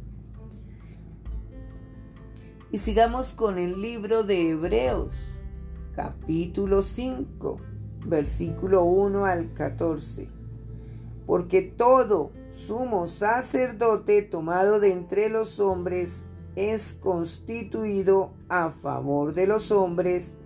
Y 2.71 2.77
sigamos 2.77 3.33
con 3.33 3.57
el 3.57 3.81
libro 3.81 4.23
de 4.23 4.51
Hebreos, 4.51 5.37
capítulo 5.93 6.81
5, 6.81 7.57
versículo 8.05 8.85
1 8.85 9.25
al 9.25 9.53
14. 9.53 10.29
Porque 11.25 11.61
todo 11.61 12.31
sumo 12.47 13.05
sacerdote 13.05 14.21
tomado 14.21 14.79
de 14.79 14.93
entre 14.93 15.27
los 15.27 15.59
hombres 15.59 16.25
es 16.55 16.93
constituido 16.93 18.31
a 18.47 18.71
favor 18.71 19.33
de 19.33 19.45
los 19.45 19.71
hombres 19.71 20.37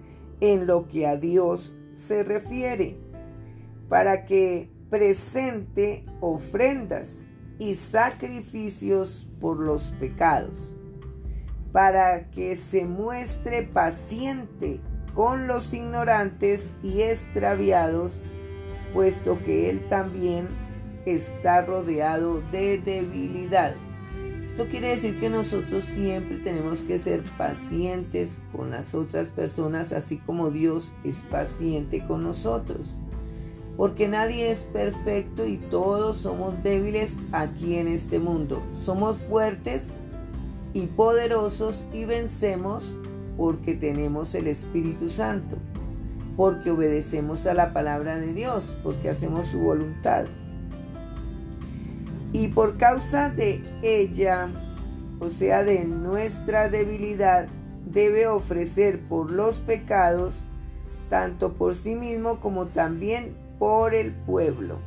en 0.41 0.65
lo 0.65 0.87
que 0.87 1.05
a 1.05 1.17
Dios 1.17 1.75
se 1.91 2.23
refiere, 2.23 2.97
para 3.89 4.25
que 4.25 4.78
presente 4.89 6.03
ofrendas 6.19 7.27
y 7.59 7.75
sacrificios 7.75 9.27
por 9.39 9.59
los 9.59 9.91
pecados, 9.91 10.73
para 11.71 12.29
que 12.31 12.55
se 12.55 12.85
muestre 12.85 13.63
paciente 13.63 14.79
con 15.13 15.47
los 15.47 15.73
ignorantes 15.73 16.75
y 16.81 17.01
extraviados, 17.01 18.21
puesto 18.93 19.37
que 19.43 19.69
él 19.69 19.87
también 19.87 20.47
está 21.05 21.61
rodeado 21.61 22.41
de 22.51 22.79
debilidad. 22.79 23.75
Esto 24.41 24.67
quiere 24.67 24.89
decir 24.89 25.19
que 25.19 25.29
nosotros 25.29 25.83
siempre 25.83 26.37
tenemos 26.37 26.81
que 26.81 26.97
ser 26.97 27.23
pacientes 27.37 28.41
con 28.51 28.71
las 28.71 28.95
otras 28.95 29.31
personas, 29.31 29.91
así 29.91 30.17
como 30.17 30.49
Dios 30.49 30.93
es 31.03 31.23
paciente 31.23 32.03
con 32.07 32.23
nosotros 32.23 32.98
porque 33.79 34.09
nadie 34.09 34.51
es 34.51 34.65
perfecto 34.65 35.45
y 35.45 35.55
todos 35.55 36.17
somos 36.17 36.61
débiles 36.63 37.17
aquí 37.31 37.77
en 37.77 37.87
este 37.87 38.19
mundo. 38.19 38.61
Somos 38.73 39.17
fuertes 39.19 39.95
y 40.73 40.87
poderosos 40.87 41.85
y 41.93 42.03
vencemos 42.03 42.93
porque 43.37 43.75
tenemos 43.75 44.35
el 44.35 44.47
Espíritu 44.47 45.07
Santo, 45.07 45.55
porque 46.35 46.71
obedecemos 46.71 47.47
a 47.47 47.53
la 47.53 47.71
palabra 47.71 48.17
de 48.17 48.33
Dios, 48.33 48.75
porque 48.83 49.11
hacemos 49.11 49.47
su 49.47 49.59
voluntad. 49.59 50.25
Y 52.33 52.49
por 52.49 52.77
causa 52.77 53.29
de 53.29 53.63
ella, 53.81 54.49
o 55.21 55.29
sea, 55.29 55.63
de 55.63 55.85
nuestra 55.85 56.67
debilidad, 56.67 57.47
debe 57.85 58.27
ofrecer 58.27 58.99
por 58.99 59.31
los 59.31 59.61
pecados, 59.61 60.33
tanto 61.07 61.53
por 61.53 61.75
sí 61.75 61.95
mismo 61.95 62.41
como 62.41 62.67
también 62.67 63.47
por 63.59 63.93
el 63.93 64.13
pueblo. 64.13 64.79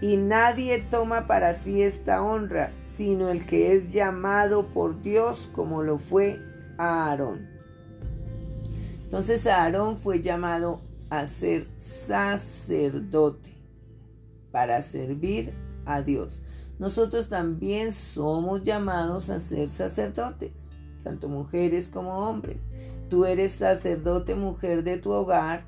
Y 0.00 0.16
nadie 0.16 0.78
toma 0.78 1.26
para 1.26 1.52
sí 1.54 1.82
esta 1.82 2.22
honra, 2.22 2.70
sino 2.82 3.30
el 3.30 3.46
que 3.46 3.72
es 3.72 3.92
llamado 3.92 4.66
por 4.66 5.00
Dios 5.02 5.48
como 5.52 5.82
lo 5.82 5.98
fue 5.98 6.40
Aarón. 6.76 7.48
Entonces 9.04 9.46
Aarón 9.46 9.96
fue 9.96 10.20
llamado 10.20 10.82
a 11.10 11.24
ser 11.26 11.66
sacerdote 11.76 13.54
para 14.52 14.82
servir 14.82 15.54
a 15.86 16.02
Dios. 16.02 16.42
Nosotros 16.78 17.28
también 17.28 17.90
somos 17.90 18.62
llamados 18.62 19.30
a 19.30 19.40
ser 19.40 19.68
sacerdotes, 19.68 20.70
tanto 21.02 21.28
mujeres 21.28 21.88
como 21.88 22.28
hombres. 22.28 22.68
Tú 23.08 23.24
eres 23.24 23.52
sacerdote 23.52 24.34
mujer 24.34 24.84
de 24.84 24.96
tu 24.98 25.10
hogar 25.10 25.64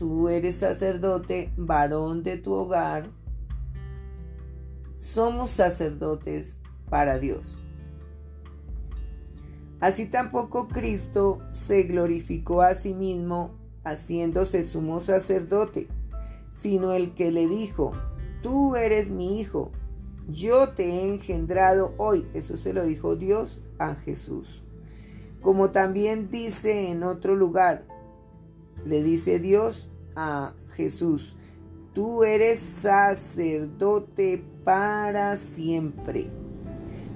tú 0.00 0.30
eres 0.30 0.56
sacerdote, 0.56 1.52
varón 1.58 2.22
de 2.22 2.38
tu 2.38 2.54
hogar, 2.54 3.10
somos 4.96 5.50
sacerdotes 5.50 6.58
para 6.88 7.18
Dios. 7.18 7.60
Así 9.78 10.06
tampoco 10.06 10.68
Cristo 10.68 11.40
se 11.50 11.82
glorificó 11.82 12.62
a 12.62 12.72
sí 12.72 12.94
mismo 12.94 13.50
haciéndose 13.84 14.62
sumo 14.62 15.00
sacerdote, 15.00 15.86
sino 16.48 16.94
el 16.94 17.12
que 17.12 17.30
le 17.30 17.46
dijo, 17.46 17.92
tú 18.42 18.76
eres 18.76 19.10
mi 19.10 19.38
hijo, 19.38 19.70
yo 20.30 20.70
te 20.70 20.84
he 20.84 21.08
engendrado 21.08 21.92
hoy. 21.98 22.26
Eso 22.32 22.56
se 22.56 22.72
lo 22.72 22.84
dijo 22.84 23.16
Dios 23.16 23.60
a 23.78 23.96
Jesús. 23.96 24.62
Como 25.42 25.72
también 25.72 26.30
dice 26.30 26.88
en 26.90 27.02
otro 27.02 27.36
lugar, 27.36 27.84
le 28.86 29.02
dice 29.02 29.38
Dios 29.40 29.89
a 30.16 30.52
Jesús, 30.74 31.36
tú 31.92 32.24
eres 32.24 32.58
sacerdote 32.60 34.42
para 34.64 35.36
siempre, 35.36 36.28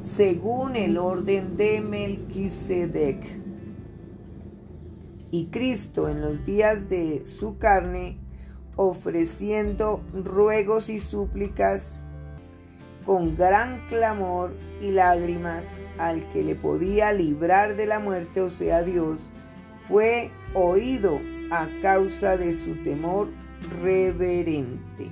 según 0.00 0.76
el 0.76 0.98
orden 0.98 1.56
de 1.56 1.80
Melquisedec. 1.80 3.42
Y 5.30 5.46
Cristo 5.46 6.08
en 6.08 6.20
los 6.20 6.44
días 6.44 6.88
de 6.88 7.24
su 7.24 7.58
carne, 7.58 8.18
ofreciendo 8.76 10.02
ruegos 10.12 10.90
y 10.90 10.98
súplicas 10.98 12.06
con 13.04 13.36
gran 13.36 13.86
clamor 13.88 14.54
y 14.80 14.90
lágrimas 14.90 15.78
al 15.98 16.28
que 16.30 16.42
le 16.42 16.54
podía 16.54 17.12
librar 17.12 17.76
de 17.76 17.86
la 17.86 17.98
muerte, 17.98 18.40
o 18.40 18.50
sea 18.50 18.82
Dios, 18.82 19.30
fue 19.88 20.30
oído 20.54 21.18
a 21.62 21.68
causa 21.80 22.36
de 22.36 22.52
su 22.52 22.82
temor 22.82 23.28
reverente. 23.82 25.10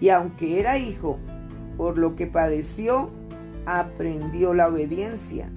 Y 0.00 0.10
aunque 0.10 0.60
era 0.60 0.78
hijo, 0.78 1.18
por 1.76 1.98
lo 1.98 2.16
que 2.16 2.26
padeció, 2.26 3.10
aprendió 3.64 4.54
la 4.54 4.68
obediencia. 4.68 5.50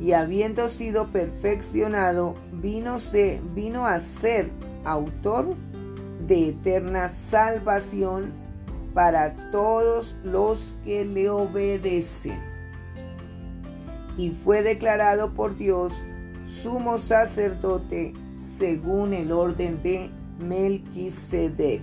Y 0.00 0.12
habiendo 0.12 0.68
sido 0.68 1.08
perfeccionado, 1.08 2.34
vino, 2.52 2.98
se, 2.98 3.40
vino 3.54 3.86
a 3.86 3.98
ser 4.00 4.50
autor 4.84 5.54
de 6.26 6.48
eterna 6.50 7.08
salvación 7.08 8.32
para 8.94 9.50
todos 9.50 10.16
los 10.24 10.74
que 10.84 11.04
le 11.04 11.28
obedecen. 11.30 12.38
y 14.16 14.30
fue 14.30 14.62
declarado 14.62 15.32
por 15.32 15.56
Dios 15.56 16.04
sumo 16.50 16.98
sacerdote 16.98 18.12
según 18.38 19.14
el 19.14 19.30
orden 19.30 19.80
de 19.82 20.10
Melquisedec. 20.40 21.82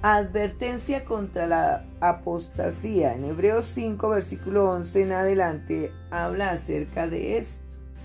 Advertencia 0.00 1.04
contra 1.04 1.46
la 1.46 1.84
apostasía. 2.00 3.14
En 3.14 3.26
Hebreos 3.26 3.66
5, 3.66 4.08
versículo 4.08 4.70
11 4.70 5.02
en 5.02 5.12
adelante, 5.12 5.92
habla 6.10 6.50
acerca 6.50 7.06
de 7.06 7.36
esto, 7.36 7.64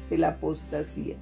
de 0.10 0.18
la 0.18 0.30
apostasía. 0.30 1.16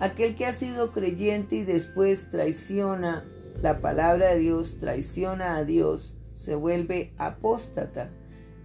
Aquel 0.00 0.34
que 0.34 0.46
ha 0.46 0.52
sido 0.52 0.92
creyente 0.92 1.56
y 1.56 1.64
después 1.64 2.30
traiciona 2.30 3.22
la 3.62 3.80
palabra 3.80 4.30
de 4.30 4.38
Dios, 4.38 4.78
traiciona 4.78 5.56
a 5.56 5.64
Dios, 5.64 6.16
se 6.34 6.56
vuelve 6.56 7.12
apóstata 7.16 8.10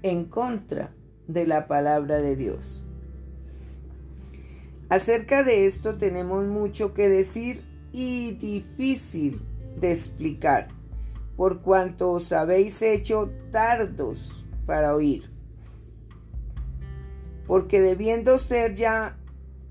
en 0.02 0.26
contra 0.26 0.92
de 1.28 1.46
la 1.46 1.68
palabra 1.68 2.18
de 2.18 2.36
Dios. 2.36 2.85
Acerca 4.90 5.44
de 5.44 5.66
esto 5.66 5.96
tenemos 5.96 6.46
mucho 6.46 6.94
que 6.94 7.10
decir 7.10 7.64
y 7.92 8.34
difícil 8.34 9.42
de 9.80 9.92
explicar, 9.92 10.68
por 11.36 11.62
cuanto 11.62 12.12
os 12.12 12.32
habéis 12.32 12.82
hecho 12.82 13.32
tardos 13.52 14.46
para 14.66 14.96
oír. 14.96 15.32
Porque 17.48 17.82
debiendo 17.82 18.38
ser 18.38 18.76
ya 18.76 19.18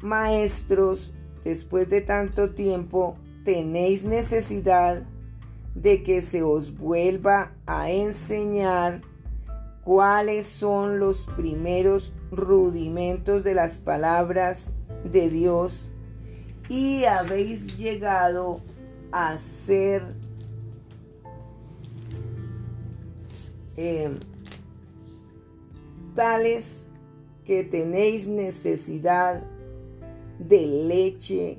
maestros 0.01 1.13
después 1.45 1.89
de 1.89 2.01
tanto 2.01 2.51
tiempo, 2.51 3.17
tenéis 3.45 4.05
necesidad 4.05 5.05
de 5.75 6.03
que 6.03 6.23
se 6.23 6.43
os 6.43 6.77
vuelva 6.77 7.53
a 7.67 7.91
enseñar 7.91 9.03
cuáles 9.85 10.47
son 10.47 10.99
los 10.99 11.27
primeros 11.37 12.13
rudimentos 12.31 13.45
de 13.45 13.55
las 13.55 13.79
palabras 13.79 14.73
de 15.05 15.31
Dios 15.31 15.91
y 16.69 17.05
habéis 17.05 17.77
llegado 17.77 18.61
a 19.13 19.37
ser 19.37 20.03
eh, 23.77 24.11
tales 26.15 26.89
que 27.45 27.65
tenéis 27.65 28.29
necesidad 28.29 29.43
de 30.39 30.67
leche 30.67 31.59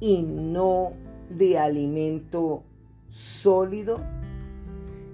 y 0.00 0.22
no 0.22 0.92
de 1.30 1.58
alimento 1.58 2.62
sólido. 3.08 4.00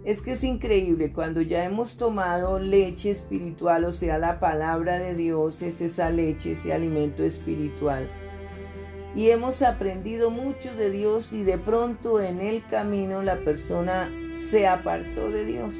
Es 0.04 0.20
que 0.20 0.32
es 0.32 0.42
increíble 0.42 1.12
cuando 1.12 1.42
ya 1.42 1.64
hemos 1.64 1.96
tomado 1.96 2.58
leche 2.58 3.10
espiritual, 3.10 3.84
o 3.84 3.92
sea, 3.92 4.18
la 4.18 4.40
palabra 4.40 4.98
de 4.98 5.14
Dios 5.14 5.62
es 5.62 5.80
esa 5.80 6.10
leche, 6.10 6.52
ese 6.52 6.72
alimento 6.72 7.22
espiritual. 7.22 8.10
Y 9.14 9.30
hemos 9.30 9.62
aprendido 9.62 10.30
mucho 10.30 10.74
de 10.74 10.90
Dios 10.90 11.32
y 11.32 11.44
de 11.44 11.56
pronto 11.56 12.20
en 12.20 12.40
el 12.40 12.66
camino 12.66 13.22
la 13.22 13.36
persona 13.36 14.10
se 14.36 14.66
apartó 14.66 15.30
de 15.30 15.44
Dios 15.44 15.74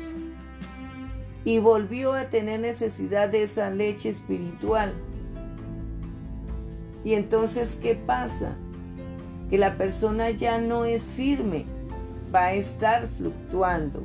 y 1.44 1.58
volvió 1.58 2.12
a 2.12 2.26
tener 2.26 2.61
necesidad 2.61 3.28
de 3.28 3.42
esa 3.42 3.70
leche 3.70 4.08
espiritual. 4.08 4.94
Y 7.04 7.14
entonces, 7.14 7.76
¿qué 7.80 7.96
pasa? 7.96 8.56
Que 9.50 9.58
la 9.58 9.76
persona 9.76 10.30
ya 10.30 10.58
no 10.58 10.85
es 10.85 11.11
firme, 11.11 11.66
va 12.34 12.46
a 12.46 12.52
estar 12.54 13.06
fluctuando, 13.06 14.02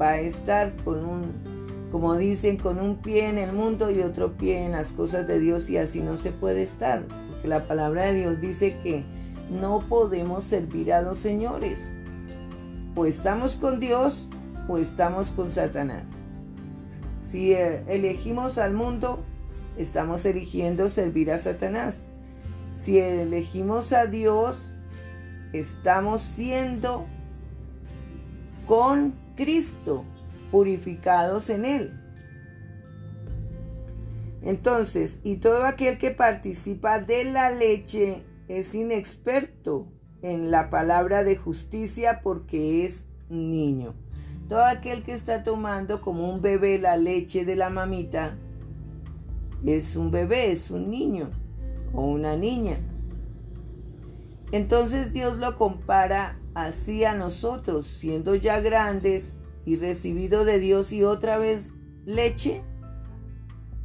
va 0.00 0.10
a 0.10 0.20
estar 0.20 0.74
con 0.84 1.04
un, 1.04 1.88
como 1.90 2.16
dicen, 2.16 2.56
con 2.56 2.78
un 2.78 2.96
pie 2.96 3.28
en 3.28 3.38
el 3.38 3.52
mundo 3.52 3.90
y 3.90 4.00
otro 4.00 4.36
pie 4.36 4.64
en 4.64 4.72
las 4.72 4.92
cosas 4.92 5.26
de 5.26 5.38
Dios 5.38 5.68
y 5.70 5.76
así 5.76 6.00
no 6.00 6.16
se 6.16 6.32
puede 6.32 6.62
estar, 6.62 7.04
porque 7.28 7.48
la 7.48 7.66
palabra 7.66 8.06
de 8.06 8.14
Dios 8.14 8.40
dice 8.40 8.76
que 8.82 9.04
no 9.50 9.80
podemos 9.88 10.44
servir 10.44 10.92
a 10.92 11.02
dos 11.02 11.18
señores, 11.18 11.96
o 12.94 13.06
estamos 13.06 13.56
con 13.56 13.80
Dios 13.80 14.28
o 14.68 14.78
estamos 14.78 15.30
con 15.30 15.50
Satanás. 15.50 16.20
Si 17.20 17.52
eh, 17.52 17.84
elegimos 17.88 18.58
al 18.58 18.72
mundo, 18.74 19.20
estamos 19.76 20.24
eligiendo 20.24 20.88
servir 20.88 21.30
a 21.30 21.38
Satanás. 21.38 22.08
Si 22.74 22.98
elegimos 22.98 23.92
a 23.92 24.06
Dios, 24.06 24.72
estamos 25.52 26.22
siendo 26.22 27.06
con 28.70 29.14
Cristo, 29.34 30.04
purificados 30.52 31.50
en 31.50 31.64
Él. 31.64 32.00
Entonces, 34.42 35.18
y 35.24 35.38
todo 35.38 35.64
aquel 35.64 35.98
que 35.98 36.12
participa 36.12 37.00
de 37.00 37.24
la 37.24 37.50
leche 37.50 38.22
es 38.46 38.76
inexperto 38.76 39.88
en 40.22 40.52
la 40.52 40.70
palabra 40.70 41.24
de 41.24 41.34
justicia 41.34 42.20
porque 42.22 42.84
es 42.84 43.08
niño. 43.28 43.94
Todo 44.48 44.64
aquel 44.64 45.02
que 45.02 45.14
está 45.14 45.42
tomando 45.42 46.00
como 46.00 46.32
un 46.32 46.40
bebé 46.40 46.78
la 46.78 46.96
leche 46.96 47.44
de 47.44 47.56
la 47.56 47.70
mamita 47.70 48.38
es 49.66 49.96
un 49.96 50.12
bebé, 50.12 50.52
es 50.52 50.70
un 50.70 50.92
niño 50.92 51.32
o 51.92 52.02
una 52.02 52.36
niña. 52.36 52.78
Entonces 54.52 55.12
Dios 55.12 55.38
lo 55.38 55.56
compara 55.56 56.39
así 56.54 57.04
a 57.04 57.14
nosotros, 57.14 57.86
siendo 57.86 58.34
ya 58.34 58.60
grandes 58.60 59.38
y 59.64 59.76
recibido 59.76 60.44
de 60.44 60.58
Dios 60.58 60.92
y 60.92 61.04
otra 61.04 61.38
vez 61.38 61.72
leche? 62.04 62.62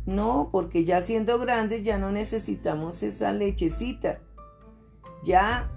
No, 0.06 0.50
porque 0.52 0.84
ya 0.84 1.02
siendo 1.02 1.40
grandes 1.40 1.84
ya 1.84 1.98
no 1.98 2.12
necesitamos 2.12 3.02
esa 3.04 3.32
lechecita. 3.32 4.20
Ya 5.24 5.72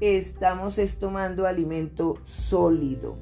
estamos 0.00 0.80
tomando 0.98 1.46
alimento 1.46 2.18
sólido. 2.24 3.16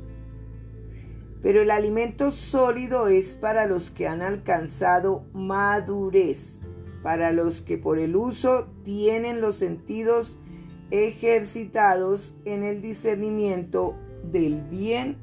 Pero 1.43 1.61
el 1.61 1.71
alimento 1.71 2.31
sólido 2.31 3.09
es 3.09 3.35
para 3.35 3.67
los 3.67 3.91
que 3.91 4.07
han 4.07 4.23
alcanzado 4.23 5.25
madurez, 5.33 6.63
para 7.03 7.33
los 7.33 7.61
que 7.61 7.77
por 7.79 7.99
el 7.99 8.17
uso 8.17 8.69
tienen 8.85 9.41
los 9.41 9.57
sentidos 9.57 10.39
ejercitados 10.93 12.37
en 12.45 12.63
el 12.63 12.83
discernimiento 12.83 13.95
del 14.23 14.61
bien 14.61 15.17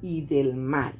y 0.00 0.20
del 0.20 0.54
mal. 0.54 0.94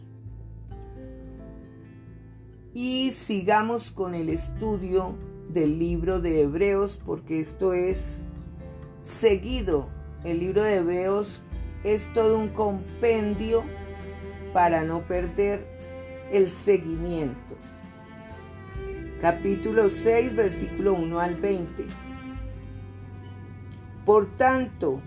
Y 2.74 3.12
sigamos 3.12 3.92
con 3.92 4.16
el 4.16 4.28
estudio 4.28 5.14
del 5.48 5.78
libro 5.78 6.20
de 6.20 6.40
Hebreos 6.40 7.00
porque 7.06 7.38
esto 7.38 7.72
es 7.72 8.26
seguido. 9.02 9.88
El 10.24 10.40
libro 10.40 10.64
de 10.64 10.78
Hebreos 10.78 11.40
es 11.84 12.12
todo 12.12 12.38
un 12.40 12.48
compendio 12.48 13.62
para 14.52 14.82
no 14.82 15.06
perder 15.06 15.64
el 16.32 16.48
seguimiento. 16.48 17.56
Capítulo 19.20 19.90
6, 19.90 20.34
versículo 20.34 20.94
1 20.94 21.20
al 21.20 21.36
20. 21.36 22.07
Por 24.08 24.24
tanto, 24.38 25.02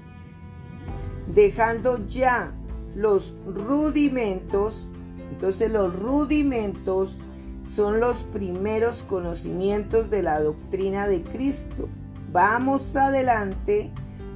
dejando 1.26 2.06
ya 2.06 2.52
los 2.94 3.34
rudimentos, 3.48 4.92
entonces 5.32 5.72
los 5.72 6.00
rudimentos 6.00 7.18
son 7.66 8.00
los 8.00 8.22
primeros 8.22 9.02
conocimientos 9.02 10.12
de 10.12 10.22
la 10.22 10.40
doctrina 10.40 11.08
de 11.08 11.24
Cristo. 11.24 11.90
Vamos 12.32 12.96
adelante 12.96 13.90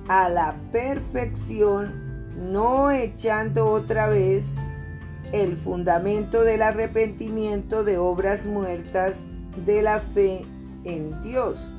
a 0.08 0.30
la 0.30 0.56
perfección, 0.72 2.34
no 2.52 2.90
echando 2.90 3.68
otra 3.68 4.10
vez 4.10 4.58
el 5.32 5.58
fundamento 5.58 6.42
del 6.42 6.64
arrepentimiento 6.64 7.84
de 7.84 8.00
obras 8.00 8.48
muertas 8.48 9.28
de 9.64 9.84
la 9.84 10.00
fe 10.00 10.42
en 10.86 11.22
Dios 11.22 11.72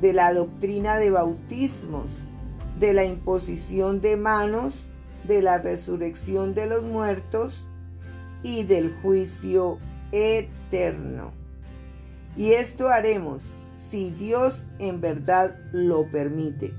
de 0.00 0.12
la 0.12 0.32
doctrina 0.32 0.96
de 0.98 1.10
bautismos, 1.10 2.06
de 2.78 2.92
la 2.92 3.04
imposición 3.04 4.00
de 4.00 4.16
manos, 4.16 4.84
de 5.24 5.42
la 5.42 5.58
resurrección 5.58 6.54
de 6.54 6.66
los 6.66 6.84
muertos 6.84 7.66
y 8.42 8.64
del 8.64 8.94
juicio 9.02 9.78
eterno. 10.12 11.32
Y 12.36 12.52
esto 12.52 12.88
haremos 12.88 13.42
si 13.78 14.10
Dios 14.10 14.66
en 14.78 15.00
verdad 15.00 15.56
lo 15.72 16.06
permite, 16.10 16.72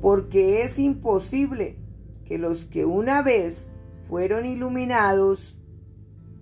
porque 0.00 0.62
es 0.62 0.78
imposible 0.78 1.76
que 2.24 2.38
los 2.38 2.64
que 2.64 2.84
una 2.84 3.22
vez 3.22 3.72
fueron 4.08 4.46
iluminados 4.46 5.56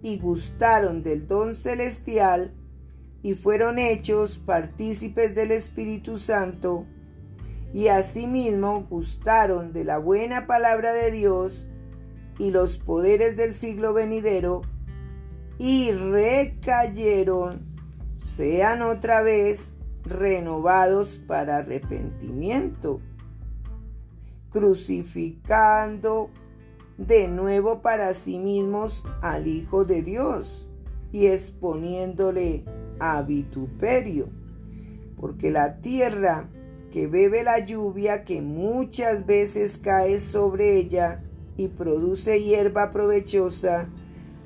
y 0.03 0.19
gustaron 0.19 1.03
del 1.03 1.27
don 1.27 1.57
celestial 1.57 2.53
y 3.23 3.35
fueron 3.35 3.79
hechos 3.79 4.39
partícipes 4.39 5.35
del 5.35 5.51
Espíritu 5.51 6.19
Santo, 6.19 6.87
y 7.75 7.89
asimismo 7.89 8.87
gustaron 8.89 9.73
de 9.73 9.85
la 9.85 9.99
buena 9.99 10.47
palabra 10.47 10.93
de 10.93 11.11
Dios 11.11 11.67
y 12.39 12.51
los 12.51 12.79
poderes 12.79 13.37
del 13.37 13.53
siglo 13.53 13.93
venidero, 13.93 14.63
y 15.59 15.91
recayeron, 15.93 17.67
sean 18.17 18.83
otra 18.83 19.23
vez 19.23 19.75
renovados 20.05 21.19
para 21.19 21.59
arrepentimiento, 21.59 23.01
crucificando 24.51 26.31
de 26.97 27.29
nuevo 27.29 27.83
para 27.83 28.15
sí 28.15 28.39
mismos 28.39 29.05
al 29.21 29.47
Hijo 29.47 29.85
de 29.85 30.03
Dios 30.03 30.67
y 31.13 31.27
exponiéndole 31.27 32.65
a 33.01 33.23
vituperio, 33.23 34.29
porque 35.17 35.51
la 35.51 35.81
tierra 35.81 36.49
que 36.91 37.07
bebe 37.07 37.43
la 37.43 37.59
lluvia 37.59 38.25
que 38.25 38.41
muchas 38.41 39.27
veces 39.27 39.79
cae 39.79 40.21
sobre 40.21 40.77
ella 40.77 41.23
y 41.57 41.69
produce 41.69 42.43
hierba 42.43 42.91
provechosa 42.91 43.89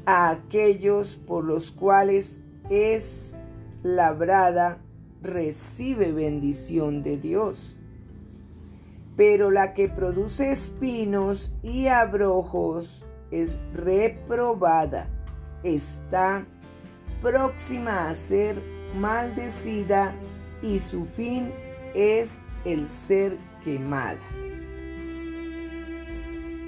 a 0.07 0.31
aquellos 0.31 1.17
por 1.17 1.45
los 1.45 1.71
cuales 1.71 2.41
es 2.71 3.37
labrada, 3.83 4.79
recibe 5.23 6.13
bendición 6.13 7.03
de 7.03 7.17
Dios. 7.17 7.77
Pero 9.17 9.51
la 9.51 9.75
que 9.75 9.89
produce 9.89 10.51
espinos 10.51 11.53
y 11.63 11.87
abrojos 11.89 13.05
es 13.31 13.61
reprobada, 13.73 15.09
está 15.63 16.47
próxima 17.23 18.09
a 18.09 18.15
ser 18.15 18.61
maldecida 18.99 20.13
y 20.61 20.81
su 20.81 21.05
fin 21.05 21.53
es 21.95 22.43
el 22.65 22.89
ser 22.89 23.39
quemada. 23.65 24.19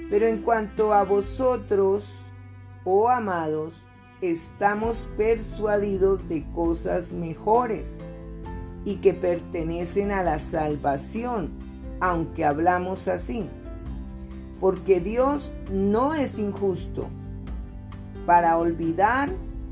Pero 0.09 0.27
en 0.27 0.41
cuanto 0.41 0.93
a 0.93 1.03
vosotros, 1.03 2.29
oh 2.85 3.09
amados, 3.09 3.83
estamos 4.21 5.09
persuadidos 5.17 6.27
de 6.29 6.45
cosas 6.53 7.11
mejores 7.11 8.01
y 8.85 8.95
que 8.97 9.13
pertenecen 9.13 10.11
a 10.11 10.23
la 10.23 10.39
salvación, 10.39 11.51
aunque 11.99 12.45
hablamos 12.45 13.07
así. 13.09 13.49
Porque 14.59 15.01
Dios 15.01 15.51
no 15.69 16.13
es 16.13 16.39
injusto 16.39 17.09
para 18.25 18.57
olvidar 18.57 19.31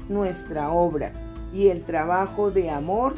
nuestra 0.10 0.72
obra 0.72 1.12
y 1.54 1.70
el 1.70 1.84
trabajo 1.84 2.52
de 2.52 2.70
amor 2.70 3.16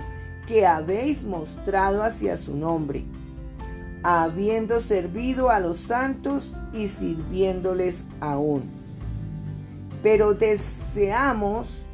que 0.48 0.66
habéis 0.66 1.26
mostrado 1.26 2.04
hacia 2.04 2.38
su 2.38 2.56
nombre, 2.56 3.06
habiendo 4.04 4.80
servido 4.80 5.50
a 5.50 5.60
los 5.60 5.78
santos 5.78 6.56
y 6.74 6.88
sirviéndoles 6.88 8.08
aún. 8.20 8.70
Pero 10.04 10.36
deseamos 10.36 11.88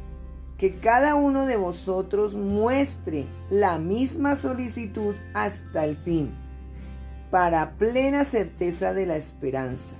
que 0.58 0.76
cada 0.76 1.14
uno 1.14 1.46
de 1.46 1.56
vosotros 1.56 2.36
muestre 2.36 3.26
la 3.50 3.78
misma 3.78 4.34
solicitud 4.34 5.14
hasta 5.34 5.84
el 5.84 5.96
fin, 5.96 6.30
para 7.30 7.72
plena 7.78 8.24
certeza 8.24 8.92
de 8.92 9.06
la 9.06 9.16
esperanza, 9.16 9.96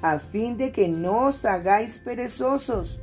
a 0.00 0.18
fin 0.18 0.56
de 0.56 0.72
que 0.72 0.88
no 0.88 1.26
os 1.26 1.44
hagáis 1.44 1.98
perezosos, 1.98 3.00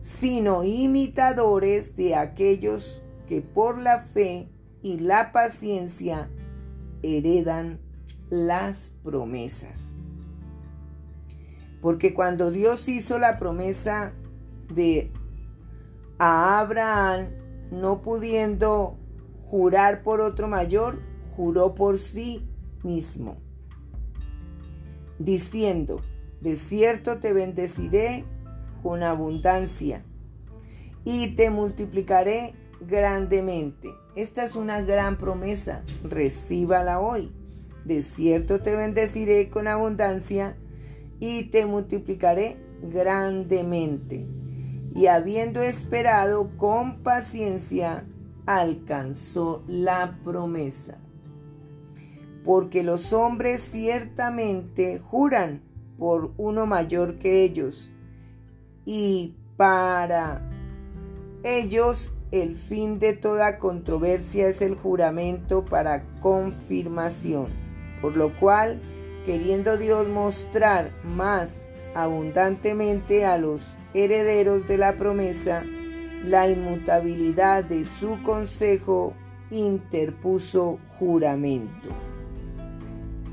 sino 0.00 0.64
imitadores 0.64 1.94
de 1.94 2.16
aquellos 2.16 3.02
que 3.28 3.42
por 3.42 3.78
la 3.78 4.00
fe 4.00 4.48
y 4.82 4.98
la 4.98 5.30
paciencia 5.30 6.30
heredan 7.02 7.78
las 8.30 8.96
promesas. 9.04 9.94
Porque 11.82 12.14
cuando 12.14 12.50
Dios 12.50 12.88
hizo 12.88 13.18
la 13.18 13.36
promesa 13.36 14.12
de 14.72 15.12
a 16.18 16.58
Abraham, 16.60 17.28
no 17.70 18.00
pudiendo 18.00 18.98
jurar 19.46 20.02
por 20.02 20.22
otro 20.22 20.48
mayor, 20.48 21.00
juró 21.36 21.74
por 21.74 21.98
sí 21.98 22.48
mismo, 22.82 23.36
diciendo, 25.18 26.00
de 26.40 26.56
cierto 26.56 27.18
te 27.18 27.32
bendeciré 27.34 28.24
con 28.82 29.02
abundancia 29.02 30.04
y 31.04 31.34
te 31.34 31.50
multiplicaré 31.50 32.54
grandemente. 32.80 33.88
Esta 34.14 34.44
es 34.44 34.56
una 34.56 34.80
gran 34.82 35.18
promesa, 35.18 35.82
recíbala 36.02 37.00
hoy. 37.00 37.32
De 37.84 38.02
cierto 38.02 38.60
te 38.60 38.74
bendeciré 38.76 39.48
con 39.48 39.66
abundancia 39.66 40.56
y 41.18 41.44
te 41.44 41.66
multiplicaré 41.66 42.58
grandemente. 42.82 44.26
Y 44.94 45.06
habiendo 45.06 45.62
esperado 45.62 46.50
con 46.56 47.02
paciencia, 47.02 48.04
alcanzó 48.46 49.62
la 49.68 50.18
promesa. 50.24 50.98
Porque 52.44 52.82
los 52.82 53.12
hombres 53.12 53.62
ciertamente 53.62 54.98
juran 54.98 55.62
por 55.98 56.32
uno 56.38 56.66
mayor 56.66 57.18
que 57.18 57.44
ellos, 57.44 57.92
y 58.84 59.34
para 59.56 60.42
ellos 61.42 62.12
el 62.30 62.56
fin 62.56 62.98
de 62.98 63.12
toda 63.12 63.58
controversia 63.58 64.46
es 64.48 64.62
el 64.62 64.76
juramento 64.76 65.64
para 65.64 66.04
confirmación, 66.20 67.48
por 68.00 68.16
lo 68.16 68.34
cual, 68.38 68.80
queriendo 69.24 69.76
Dios 69.76 70.08
mostrar 70.08 70.92
más 71.02 71.68
abundantemente 71.94 73.24
a 73.26 73.36
los 73.36 73.76
herederos 73.94 74.66
de 74.68 74.78
la 74.78 74.96
promesa 74.96 75.64
la 76.24 76.48
inmutabilidad 76.48 77.64
de 77.64 77.84
su 77.84 78.22
consejo, 78.22 79.14
interpuso 79.50 80.78
juramento, 80.98 81.88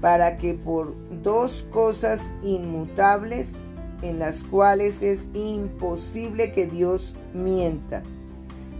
para 0.01 0.37
que 0.37 0.53
por 0.53 0.95
dos 1.21 1.67
cosas 1.71 2.33
inmutables, 2.43 3.65
en 4.01 4.19
las 4.19 4.43
cuales 4.43 5.01
es 5.01 5.29
imposible 5.33 6.51
que 6.51 6.67
Dios 6.67 7.15
mienta, 7.33 8.03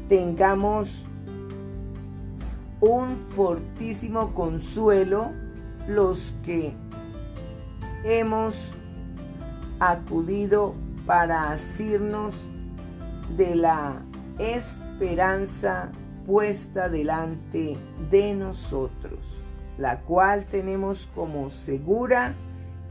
tengamos 0.08 1.06
un 2.80 3.17
fortísimo 3.36 4.34
consuelo 4.34 5.32
los 5.88 6.34
que 6.43 6.73
hemos 8.03 8.73
acudido 9.80 10.75
para 11.06 11.51
asirnos 11.51 12.47
de 13.36 13.56
la 13.56 14.01
esperanza 14.38 15.91
puesta 16.25 16.89
delante 16.89 17.77
de 18.12 18.34
nosotros, 18.36 19.39
la 19.77 20.01
cual 20.01 20.45
tenemos 20.45 21.08
como 21.15 21.49
segura 21.49 22.36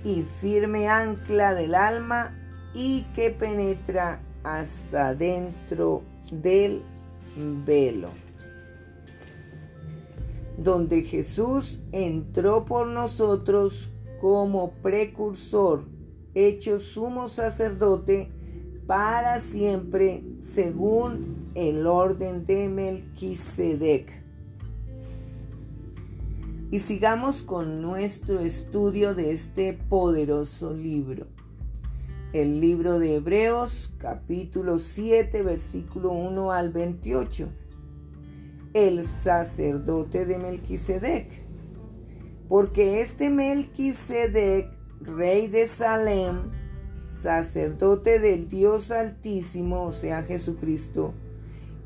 y 0.07 0.23
firme 0.23 0.87
ancla 0.87 1.53
del 1.53 1.75
alma 1.75 2.31
y 2.73 3.03
que 3.13 3.31
penetra 3.31 4.21
hasta 4.45 5.17
dentro 5.17 6.03
del 6.31 6.83
velo, 7.65 8.11
donde 10.57 11.03
Jesús 11.03 11.81
entró 11.91 12.65
por 12.65 12.87
nosotros 12.87 13.89
como 14.21 14.71
precursor, 14.75 15.83
hecho 16.37 16.79
sumo 16.79 17.27
sacerdote 17.27 18.31
para 18.87 19.41
siempre 19.41 20.23
según 20.39 21.51
el 21.57 21.85
orden 21.85 22.45
de 22.45 22.69
Melquisedec. 22.69 24.26
Y 26.71 26.81
sigamos 26.81 27.43
con 27.43 27.81
nuestro 27.81 28.41
estudio 28.41 29.15
de 29.15 29.33
este 29.33 29.73
poderoso 29.73 30.75
libro 30.75 31.27
el 32.33 32.61
libro 32.61 32.99
de 32.99 33.15
Hebreos 33.15 33.95
capítulo 33.97 34.79
7 34.79 35.43
versículo 35.43 36.11
1 36.13 36.53
al 36.53 36.71
28. 36.71 37.49
El 38.75 39.03
sacerdote 39.05 40.27
de 40.27 40.37
Melquisedec. 40.37 41.31
Porque 42.49 43.01
este 43.01 43.31
Melquisedec, 43.31 44.69
rey 45.01 45.47
de 45.47 45.65
Salem, 45.65 46.51
sacerdote 47.05 48.19
del 48.19 48.49
Dios 48.49 48.91
Altísimo, 48.91 49.85
o 49.85 49.93
sea 49.93 50.23
Jesucristo, 50.23 51.15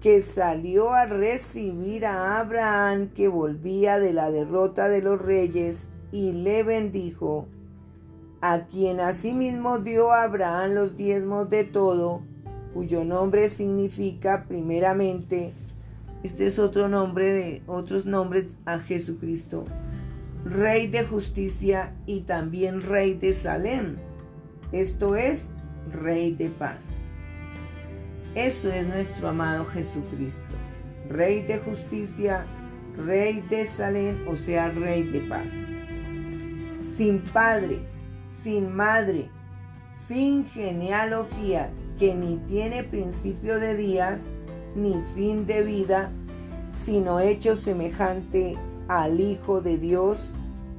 que 0.01 0.23
salió 0.23 0.93
a 0.93 1.05
recibir 1.05 2.07
a 2.07 2.41
Abraham 2.41 3.09
que 3.09 3.29
volvía 3.29 3.99
de 3.99 4.15
la 4.15 4.31
derrota 4.31 4.89
de 4.89 5.03
los 5.03 5.21
reyes 5.21 5.93
y 6.11 6.33
le 6.33 6.63
bendijo, 6.63 7.47
a 8.41 8.65
quien 8.65 9.01
asimismo 9.01 9.79
dio 9.79 10.13
a 10.13 10.23
Abraham 10.23 10.73
los 10.73 10.97
diezmos 10.97 11.51
de 11.51 11.65
todo, 11.65 12.23
cuyo 12.73 13.05
nombre 13.05 13.49
significa 13.49 14.47
primeramente, 14.49 15.53
este 16.23 16.47
es 16.47 16.59
otro 16.59 16.89
nombre 16.89 17.33
de 17.33 17.63
otros 17.67 18.07
nombres 18.07 18.47
a 18.65 18.79
Jesucristo, 18.79 19.67
Rey 20.47 20.87
de 20.87 21.05
justicia 21.05 21.95
y 22.07 22.21
también 22.21 22.81
Rey 22.81 23.13
de 23.13 23.35
Salem, 23.35 23.97
esto 24.73 25.17
es, 25.17 25.51
Rey 25.93 26.33
de 26.35 26.49
paz. 26.49 26.97
Eso 28.35 28.71
es 28.71 28.87
nuestro 28.87 29.29
amado 29.29 29.65
Jesucristo, 29.65 30.55
Rey 31.09 31.43
de 31.43 31.59
justicia, 31.59 32.47
Rey 32.97 33.41
de 33.49 33.67
Salem, 33.67 34.29
o 34.29 34.37
sea, 34.37 34.69
Rey 34.69 35.03
de 35.03 35.21
paz. 35.23 35.53
Sin 36.87 37.21
padre, 37.21 37.81
sin 38.29 38.73
madre, 38.73 39.29
sin 39.93 40.47
genealogía, 40.47 41.71
que 41.99 42.15
ni 42.15 42.37
tiene 42.47 42.85
principio 42.85 43.59
de 43.59 43.75
días, 43.75 44.31
ni 44.77 45.03
fin 45.15 45.45
de 45.45 45.63
vida, 45.63 46.13
sino 46.71 47.19
hecho 47.19 47.57
semejante 47.57 48.57
al 48.87 49.19
Hijo 49.19 49.61
de 49.61 49.77
Dios, 49.77 50.33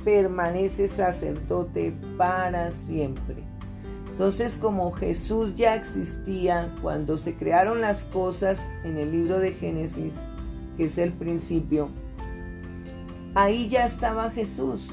permanece 0.06 0.88
sacerdote 0.88 1.94
para 2.18 2.72
siempre. 2.72 3.51
Entonces, 4.12 4.58
como 4.58 4.92
Jesús 4.92 5.56
ya 5.56 5.76
existía 5.76 6.70
cuando 6.82 7.18
se 7.18 7.36
crearon 7.36 7.82
las 7.82 8.06
cosas 8.06 8.70
en 8.84 8.98
el 8.98 9.12
libro 9.12 9.40
de 9.40 9.54
Génesis, 9.54 10.26
que 10.78 10.86
es 10.86 10.98
el 10.98 11.12
principio, 11.14 11.90
ahí 13.34 13.68
ya 13.68 13.86
estaba 13.86 14.30
Jesús, 14.30 14.90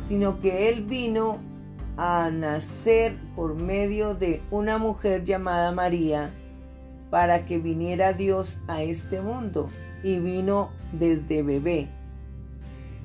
sino 0.00 0.40
que 0.40 0.68
Él 0.68 0.84
vino 0.84 1.38
a 1.96 2.30
nacer 2.30 3.18
por 3.36 3.56
medio 3.56 4.14
de 4.14 4.40
una 4.50 4.78
mujer 4.78 5.24
llamada 5.24 5.72
María 5.72 6.30
para 7.10 7.44
que 7.44 7.58
viniera 7.58 8.12
Dios 8.12 8.58
a 8.68 8.82
este 8.82 9.20
mundo 9.20 9.68
y 10.02 10.18
vino 10.18 10.70
desde 10.92 11.42
bebé. 11.42 11.88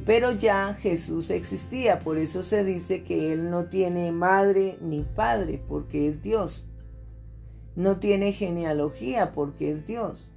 Pero 0.05 0.31
ya 0.31 0.73
Jesús 0.73 1.29
existía, 1.29 1.99
por 1.99 2.17
eso 2.17 2.43
se 2.43 2.63
dice 2.63 3.03
que 3.03 3.34
Él 3.34 3.49
no 3.49 3.65
tiene 3.65 4.12
madre 4.12 4.77
ni 4.81 5.01
padre, 5.01 5.62
porque 5.67 6.08
es 6.08 6.21
Dios. 6.21 6.67
No 7.75 7.97
tiene 7.97 8.31
genealogía, 8.31 9.31
porque 9.34 9.71
es 9.71 9.86
Dios. 9.86 10.31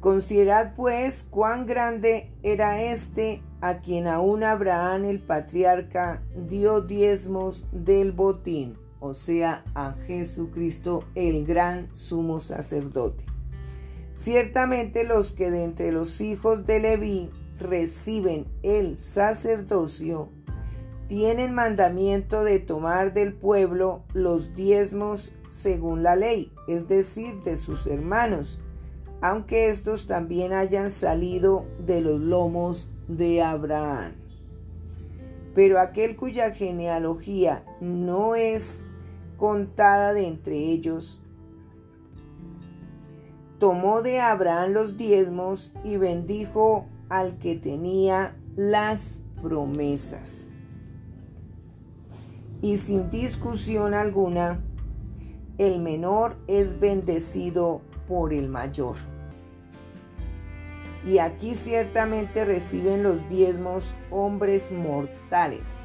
Considerad 0.00 0.74
pues 0.76 1.26
cuán 1.28 1.66
grande 1.66 2.30
era 2.42 2.82
este 2.82 3.42
a 3.60 3.78
quien 3.78 4.06
aún 4.06 4.44
Abraham 4.44 5.04
el 5.04 5.20
patriarca 5.20 6.22
dio 6.36 6.80
diezmos 6.82 7.66
del 7.72 8.12
botín, 8.12 8.78
o 9.00 9.12
sea, 9.12 9.64
a 9.74 9.94
Jesucristo 10.06 11.02
el 11.16 11.44
gran 11.44 11.92
sumo 11.92 12.38
sacerdote. 12.38 13.27
Ciertamente 14.18 15.04
los 15.04 15.30
que 15.30 15.48
de 15.52 15.62
entre 15.62 15.92
los 15.92 16.20
hijos 16.20 16.66
de 16.66 16.80
Leví 16.80 17.30
reciben 17.56 18.46
el 18.64 18.96
sacerdocio, 18.96 20.28
tienen 21.06 21.54
mandamiento 21.54 22.42
de 22.42 22.58
tomar 22.58 23.12
del 23.12 23.32
pueblo 23.32 24.02
los 24.14 24.56
diezmos 24.56 25.30
según 25.48 26.02
la 26.02 26.16
ley, 26.16 26.50
es 26.66 26.88
decir, 26.88 27.44
de 27.44 27.56
sus 27.56 27.86
hermanos, 27.86 28.60
aunque 29.20 29.68
estos 29.68 30.08
también 30.08 30.52
hayan 30.52 30.90
salido 30.90 31.64
de 31.86 32.00
los 32.00 32.20
lomos 32.20 32.90
de 33.06 33.40
Abraham. 33.40 34.14
Pero 35.54 35.78
aquel 35.78 36.16
cuya 36.16 36.50
genealogía 36.50 37.64
no 37.80 38.34
es 38.34 38.84
contada 39.36 40.12
de 40.12 40.26
entre 40.26 40.56
ellos, 40.56 41.22
tomó 43.58 44.02
de 44.02 44.20
Abraham 44.20 44.72
los 44.72 44.96
diezmos 44.96 45.72
y 45.84 45.96
bendijo 45.96 46.86
al 47.08 47.38
que 47.38 47.56
tenía 47.56 48.36
las 48.56 49.20
promesas. 49.42 50.46
Y 52.60 52.76
sin 52.76 53.10
discusión 53.10 53.94
alguna, 53.94 54.60
el 55.58 55.80
menor 55.80 56.36
es 56.46 56.78
bendecido 56.80 57.82
por 58.06 58.32
el 58.32 58.48
mayor. 58.48 58.96
Y 61.06 61.18
aquí 61.18 61.54
ciertamente 61.54 62.44
reciben 62.44 63.02
los 63.02 63.28
diezmos 63.28 63.94
hombres 64.10 64.72
mortales. 64.72 65.80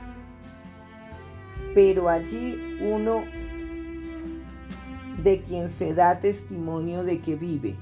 Pero 1.76 2.10
allí 2.10 2.80
uno 2.82 3.24
de 5.24 5.42
quien 5.42 5.70
se 5.70 5.94
da 5.94 6.20
testimonio 6.20 7.04
de 7.04 7.22
que 7.22 7.36
vive. 7.36 7.76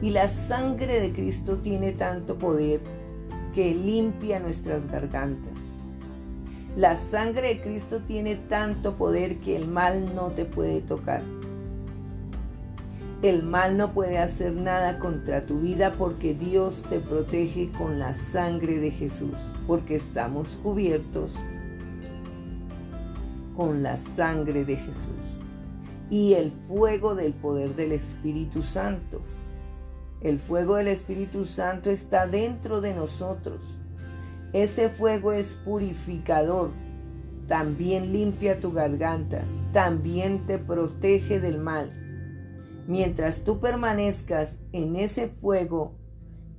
Y 0.00 0.10
la 0.10 0.28
sangre 0.28 1.00
de 1.00 1.12
Cristo 1.12 1.58
tiene 1.58 1.92
tanto 1.92 2.38
poder 2.38 2.80
que 3.54 3.74
limpia 3.74 4.40
nuestras 4.40 4.90
gargantas. 4.90 5.66
La 6.76 6.96
sangre 6.96 7.48
de 7.48 7.60
Cristo 7.60 8.00
tiene 8.06 8.36
tanto 8.36 8.96
poder 8.96 9.38
que 9.38 9.56
el 9.56 9.68
mal 9.68 10.14
no 10.14 10.28
te 10.28 10.44
puede 10.44 10.80
tocar. 10.80 11.22
El 13.22 13.42
mal 13.42 13.78
no 13.78 13.92
puede 13.92 14.18
hacer 14.18 14.52
nada 14.52 14.98
contra 14.98 15.46
tu 15.46 15.60
vida 15.60 15.94
porque 15.96 16.34
Dios 16.34 16.82
te 16.90 17.00
protege 17.00 17.70
con 17.72 17.98
la 17.98 18.12
sangre 18.12 18.78
de 18.78 18.90
Jesús, 18.90 19.36
porque 19.66 19.94
estamos 19.94 20.58
cubiertos 20.62 21.38
con 23.56 23.82
la 23.82 23.96
sangre 23.96 24.66
de 24.66 24.76
Jesús 24.76 25.35
y 26.10 26.34
el 26.34 26.52
fuego 26.52 27.14
del 27.14 27.32
poder 27.32 27.74
del 27.74 27.92
Espíritu 27.92 28.62
Santo. 28.62 29.20
El 30.20 30.38
fuego 30.38 30.76
del 30.76 30.88
Espíritu 30.88 31.44
Santo 31.44 31.90
está 31.90 32.26
dentro 32.26 32.80
de 32.80 32.94
nosotros. 32.94 33.78
Ese 34.52 34.88
fuego 34.88 35.32
es 35.32 35.54
purificador, 35.54 36.70
también 37.46 38.12
limpia 38.12 38.60
tu 38.60 38.72
garganta, 38.72 39.44
también 39.72 40.46
te 40.46 40.58
protege 40.58 41.40
del 41.40 41.58
mal. 41.58 41.90
Mientras 42.86 43.42
tú 43.42 43.60
permanezcas 43.60 44.60
en 44.72 44.96
ese 44.96 45.28
fuego, 45.28 45.96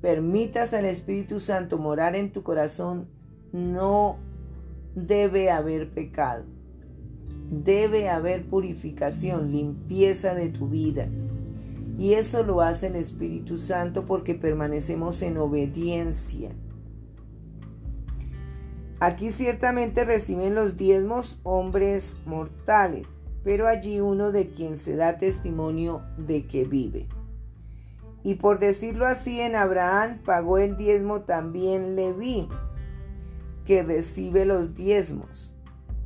permitas 0.01 0.73
al 0.73 0.85
Espíritu 0.85 1.39
Santo 1.39 1.77
morar 1.77 2.15
en 2.15 2.31
tu 2.31 2.43
corazón, 2.43 3.09
no 3.51 4.17
debe 4.93 5.49
haber 5.49 5.91
pecado. 5.91 6.56
Debe 7.49 8.09
haber 8.09 8.45
purificación, 8.45 9.51
limpieza 9.51 10.33
de 10.33 10.49
tu 10.49 10.67
vida. 10.67 11.07
Y 11.97 12.13
eso 12.13 12.43
lo 12.43 12.61
hace 12.61 12.87
el 12.87 12.95
Espíritu 12.95 13.57
Santo 13.57 14.05
porque 14.05 14.35
permanecemos 14.35 15.21
en 15.21 15.37
obediencia. 15.37 16.51
Aquí 18.99 19.31
ciertamente 19.31 20.03
reciben 20.03 20.55
los 20.55 20.75
diezmos 20.75 21.39
hombres 21.43 22.17
mortales, 22.25 23.23
pero 23.43 23.67
allí 23.67 23.99
uno 24.01 24.31
de 24.31 24.49
quien 24.49 24.75
se 24.75 24.95
da 24.95 25.17
testimonio 25.17 26.01
de 26.17 26.47
que 26.47 26.65
vive. 26.65 27.07
Y 28.23 28.35
por 28.35 28.59
decirlo 28.59 29.07
así, 29.07 29.39
en 29.39 29.55
Abraham 29.55 30.19
pagó 30.25 30.57
el 30.57 30.75
diezmo 30.75 31.21
también 31.21 31.95
Leví, 31.95 32.49
que 33.65 33.83
recibe 33.83 34.45
los 34.45 34.75
diezmos 34.75 35.53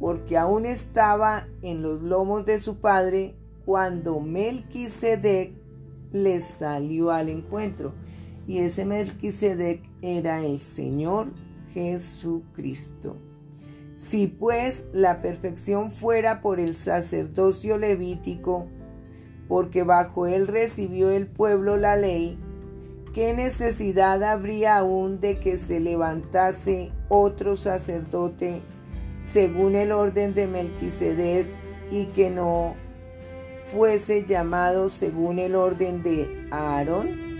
porque 0.01 0.35
aún 0.35 0.65
estaba 0.65 1.47
en 1.61 1.83
los 1.83 2.01
lomos 2.01 2.43
de 2.43 2.57
su 2.57 2.77
padre 2.77 3.35
cuando 3.65 4.19
Melquisedec 4.19 5.53
le 6.11 6.41
salió 6.41 7.11
al 7.11 7.29
encuentro. 7.29 7.93
Y 8.47 8.57
ese 8.57 8.83
Melquisedec 8.83 9.83
era 10.01 10.43
el 10.43 10.57
Señor 10.57 11.27
Jesucristo. 11.71 13.15
Si 13.93 14.25
pues 14.25 14.89
la 14.91 15.21
perfección 15.21 15.91
fuera 15.91 16.41
por 16.41 16.59
el 16.59 16.73
sacerdocio 16.73 17.77
levítico, 17.77 18.65
porque 19.47 19.83
bajo 19.83 20.25
él 20.25 20.47
recibió 20.47 21.11
el 21.11 21.27
pueblo 21.27 21.77
la 21.77 21.95
ley, 21.95 22.39
¿qué 23.13 23.35
necesidad 23.35 24.23
habría 24.23 24.77
aún 24.77 25.19
de 25.19 25.37
que 25.37 25.57
se 25.57 25.79
levantase 25.79 26.91
otro 27.07 27.55
sacerdote 27.55 28.63
según 29.21 29.75
el 29.75 29.91
orden 29.91 30.33
de 30.33 30.47
Melquisedec 30.47 31.45
y 31.91 32.07
que 32.07 32.31
no 32.31 32.75
fuese 33.71 34.25
llamado 34.25 34.89
según 34.89 35.39
el 35.39 35.55
orden 35.55 36.01
de 36.01 36.47
Aarón? 36.49 37.31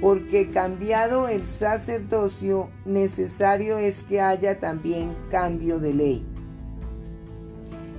Porque 0.00 0.50
cambiado 0.50 1.28
el 1.28 1.44
sacerdocio, 1.44 2.70
necesario 2.84 3.78
es 3.78 4.04
que 4.04 4.20
haya 4.20 4.58
también 4.58 5.14
cambio 5.30 5.80
de 5.80 5.92
ley. 5.92 6.26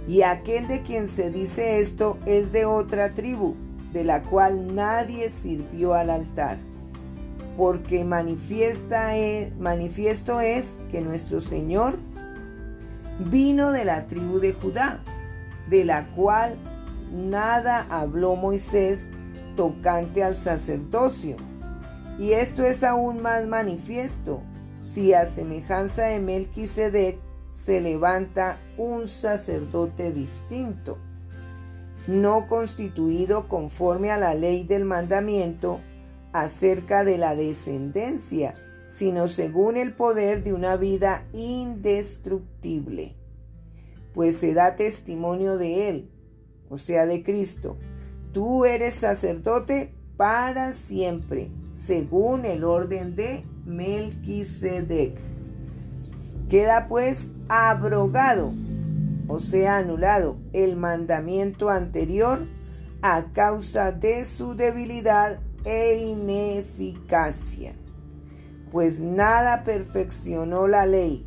Y 0.07 0.21
aquel 0.21 0.67
de 0.67 0.81
quien 0.81 1.07
se 1.07 1.29
dice 1.29 1.79
esto 1.79 2.17
es 2.25 2.53
de 2.53 2.65
otra 2.65 3.13
tribu, 3.13 3.55
de 3.91 4.05
la 4.05 4.23
cual 4.23 4.73
nadie 4.73 5.29
sirvió 5.29 5.93
al 5.93 6.09
altar. 6.09 6.57
Porque 7.57 8.05
manifiesta 8.05 9.17
e, 9.17 9.51
manifiesto 9.59 10.39
es 10.39 10.79
que 10.89 11.01
nuestro 11.01 11.41
Señor 11.41 11.97
vino 13.19 13.71
de 13.71 13.85
la 13.85 14.07
tribu 14.07 14.39
de 14.39 14.53
Judá, 14.53 15.03
de 15.69 15.83
la 15.83 16.07
cual 16.15 16.55
nada 17.11 17.85
habló 17.89 18.35
Moisés 18.35 19.09
tocante 19.55 20.23
al 20.23 20.35
sacerdocio. 20.35 21.35
Y 22.19 22.31
esto 22.31 22.63
es 22.63 22.83
aún 22.83 23.21
más 23.21 23.45
manifiesto 23.45 24.41
si 24.79 25.13
a 25.13 25.25
semejanza 25.25 26.03
de 26.03 26.19
Melquisedec 26.19 27.19
se 27.49 27.79
levanta 27.81 28.57
un 28.77 29.07
sacerdote 29.07 30.11
distinto. 30.11 30.97
no 32.07 32.47
constituido 32.47 33.49
conforme 33.49 34.11
a 34.11 34.17
la 34.17 34.33
ley 34.33 34.63
del 34.63 34.85
mandamiento 34.85 35.81
acerca 36.31 37.03
de 37.03 37.17
la 37.17 37.35
descendencia, 37.35 38.53
sino 38.87 39.27
según 39.27 39.77
el 39.77 39.91
poder 39.91 40.43
de 40.43 40.53
una 40.53 40.77
vida 40.77 41.25
indestructible. 41.33 43.15
Pues 44.13 44.37
se 44.37 44.53
da 44.53 44.75
testimonio 44.75 45.57
de 45.57 45.89
Él, 45.89 46.09
o 46.69 46.77
sea, 46.77 47.05
de 47.05 47.21
Cristo. 47.21 47.77
Tú 48.31 48.65
eres 48.65 48.95
sacerdote 48.95 49.93
para 50.15 50.71
siempre, 50.71 51.51
según 51.71 52.45
el 52.45 52.63
orden 52.63 53.15
de 53.15 53.43
Melquisedec. 53.65 55.19
Queda 56.49 56.87
pues 56.87 57.31
abrogado, 57.49 58.53
o 59.27 59.39
sea, 59.39 59.77
anulado, 59.77 60.37
el 60.53 60.77
mandamiento 60.77 61.69
anterior 61.69 62.47
a 63.01 63.31
causa 63.33 63.91
de 63.91 64.23
su 64.23 64.55
debilidad 64.55 65.39
e 65.65 65.97
ineficacia. 65.97 67.75
Pues 68.71 68.99
nada 68.99 69.63
perfeccionó 69.63 70.67
la 70.67 70.85
ley 70.85 71.25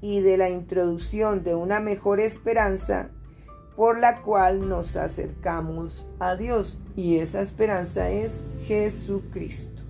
y 0.00 0.20
de 0.20 0.36
la 0.36 0.50
introducción 0.50 1.42
de 1.42 1.54
una 1.54 1.80
mejor 1.80 2.20
esperanza 2.20 3.10
por 3.76 3.98
la 3.98 4.22
cual 4.22 4.68
nos 4.68 4.96
acercamos 4.96 6.06
a 6.18 6.36
Dios. 6.36 6.78
Y 6.96 7.16
esa 7.16 7.40
esperanza 7.40 8.10
es 8.10 8.44
Jesucristo. 8.62 9.82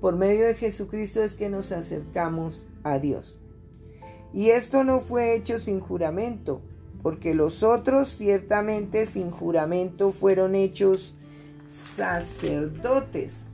Por 0.00 0.16
medio 0.16 0.46
de 0.46 0.54
Jesucristo 0.54 1.22
es 1.22 1.34
que 1.34 1.50
nos 1.50 1.72
acercamos 1.72 2.66
a 2.82 2.98
Dios. 2.98 3.38
Y 4.32 4.50
esto 4.50 4.84
no 4.84 5.00
fue 5.00 5.34
hecho 5.34 5.58
sin 5.58 5.80
juramento, 5.80 6.62
porque 7.02 7.34
los 7.34 7.62
otros 7.62 8.08
ciertamente 8.08 9.04
sin 9.04 9.30
juramento 9.30 10.12
fueron 10.12 10.54
hechos 10.54 11.14
sacerdotes. 11.66 13.49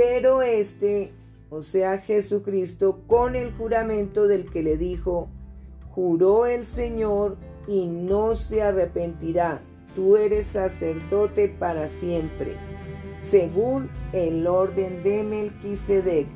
Pero 0.00 0.40
este, 0.40 1.12
o 1.50 1.62
sea 1.62 1.98
Jesucristo, 1.98 3.02
con 3.06 3.36
el 3.36 3.52
juramento 3.52 4.26
del 4.26 4.50
que 4.50 4.62
le 4.62 4.78
dijo, 4.78 5.28
juró 5.90 6.46
el 6.46 6.64
Señor 6.64 7.36
y 7.68 7.84
no 7.84 8.34
se 8.34 8.62
arrepentirá. 8.62 9.60
Tú 9.94 10.16
eres 10.16 10.46
sacerdote 10.46 11.50
para 11.50 11.86
siempre, 11.86 12.56
según 13.18 13.90
el 14.14 14.46
orden 14.46 15.02
de 15.02 15.22
Melquisedec. 15.22 16.28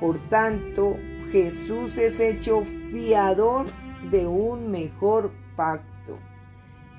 Por 0.00 0.16
tanto, 0.30 0.96
Jesús 1.30 1.98
es 1.98 2.18
hecho 2.18 2.62
fiador 2.90 3.66
de 4.10 4.26
un 4.26 4.70
mejor 4.70 5.32
pacto. 5.54 6.16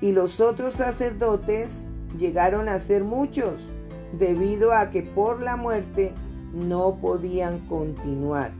Y 0.00 0.12
los 0.12 0.40
otros 0.40 0.74
sacerdotes 0.74 1.88
llegaron 2.16 2.68
a 2.68 2.78
ser 2.78 3.02
muchos, 3.02 3.72
debido 4.12 4.72
a 4.72 4.90
que 4.90 5.02
por 5.02 5.42
la 5.42 5.56
muerte 5.56 6.12
no 6.52 6.96
podían 6.96 7.60
continuar. 7.66 8.52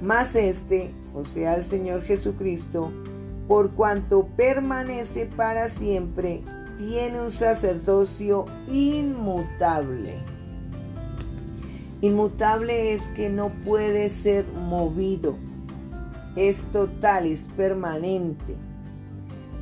Mas 0.00 0.36
este, 0.36 0.90
o 1.14 1.24
sea, 1.24 1.54
el 1.54 1.64
Señor 1.64 2.02
Jesucristo, 2.02 2.92
por 3.48 3.70
cuanto 3.70 4.26
permanece 4.36 5.26
para 5.26 5.68
siempre, 5.68 6.42
tiene 6.76 7.20
un 7.20 7.30
sacerdocio 7.30 8.44
inmutable. 8.68 10.14
Inmutable 12.02 12.92
es 12.92 13.08
que 13.08 13.30
no 13.30 13.50
puede 13.64 14.10
ser 14.10 14.46
movido, 14.46 15.36
es 16.36 16.66
total, 16.66 17.26
es 17.26 17.48
permanente, 17.56 18.54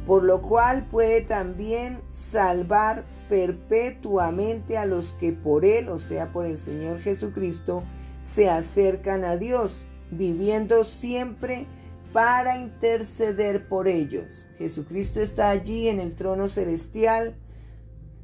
por 0.07 0.23
lo 0.23 0.43
cual 0.43 0.87
puede 0.91 1.23
también 1.23 2.01
salvar 2.09 3.05
perpetuamente 3.29 4.77
a 4.77 4.87
los 4.87 5.13
que 5.13 5.33
por 5.33 5.65
Él, 5.65 5.89
o 5.89 5.99
sea, 5.99 6.33
por 6.33 6.47
el 6.47 6.57
Señor 6.57 7.01
Jesucristo, 7.01 7.83
se 8.21 8.51
acercan 8.51 9.25
a 9.25 9.37
Dios 9.37 9.85
viviendo 10.11 10.85
siempre 10.85 11.67
para 12.13 12.59
interceder 12.59 13.67
por 13.67 13.89
ellos. 13.89 14.47
Jesucristo 14.57 15.21
está 15.21 15.51
allí 15.51 15.89
en 15.89 15.99
el 15.99 16.15
trono 16.15 16.49
celestial 16.49 17.35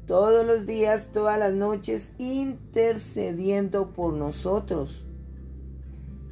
todos 0.05 0.45
los 0.45 0.65
días, 0.65 1.09
todas 1.13 1.37
las 1.37 1.53
noches, 1.53 2.13
intercediendo 2.17 3.93
por 3.93 4.13
nosotros, 4.13 5.05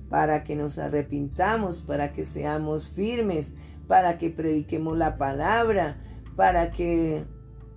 para 0.09 0.43
que 0.43 0.55
nos 0.55 0.79
arrepintamos, 0.79 1.81
para 1.81 2.11
que 2.11 2.25
seamos 2.25 2.89
firmes, 2.89 3.55
para 3.89 4.19
que 4.19 4.29
prediquemos 4.29 4.95
la 4.95 5.17
palabra, 5.17 5.97
para 6.35 6.69
que 6.69 7.25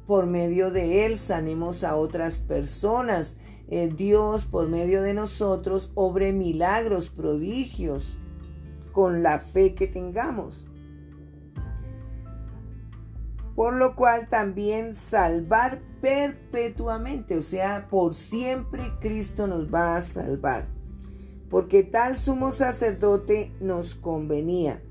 por 0.07 0.27
medio 0.27 0.71
de 0.71 1.07
él 1.07 1.17
sanemos 1.17 1.85
a 1.85 1.97
otras 1.97 2.39
personas, 2.39 3.39
Dios 3.97 4.45
por 4.45 4.69
medio 4.69 5.01
de 5.01 5.15
nosotros 5.15 5.91
obre 5.95 6.35
milagros, 6.35 7.09
prodigios, 7.09 8.19
con 8.93 9.23
la 9.23 9.39
fe 9.39 9.75
que 9.75 9.87
tengamos. 9.87 10.69
Por 13.57 13.73
lo 13.73 13.97
cual 13.97 14.29
también 14.29 14.93
salvar 14.93 15.81
perpetuamente, 16.03 17.39
o 17.39 17.43
sea, 17.43 17.89
por 17.89 18.13
siempre 18.13 18.93
Cristo 19.01 19.47
nos 19.47 19.73
va 19.73 19.97
a 19.97 20.03
salvar. 20.03 20.67
Porque 21.49 21.83
tal 21.83 22.17
sumo 22.17 22.53
sacerdote 22.53 23.51
nos 23.61 23.95
convenía. 23.95 24.83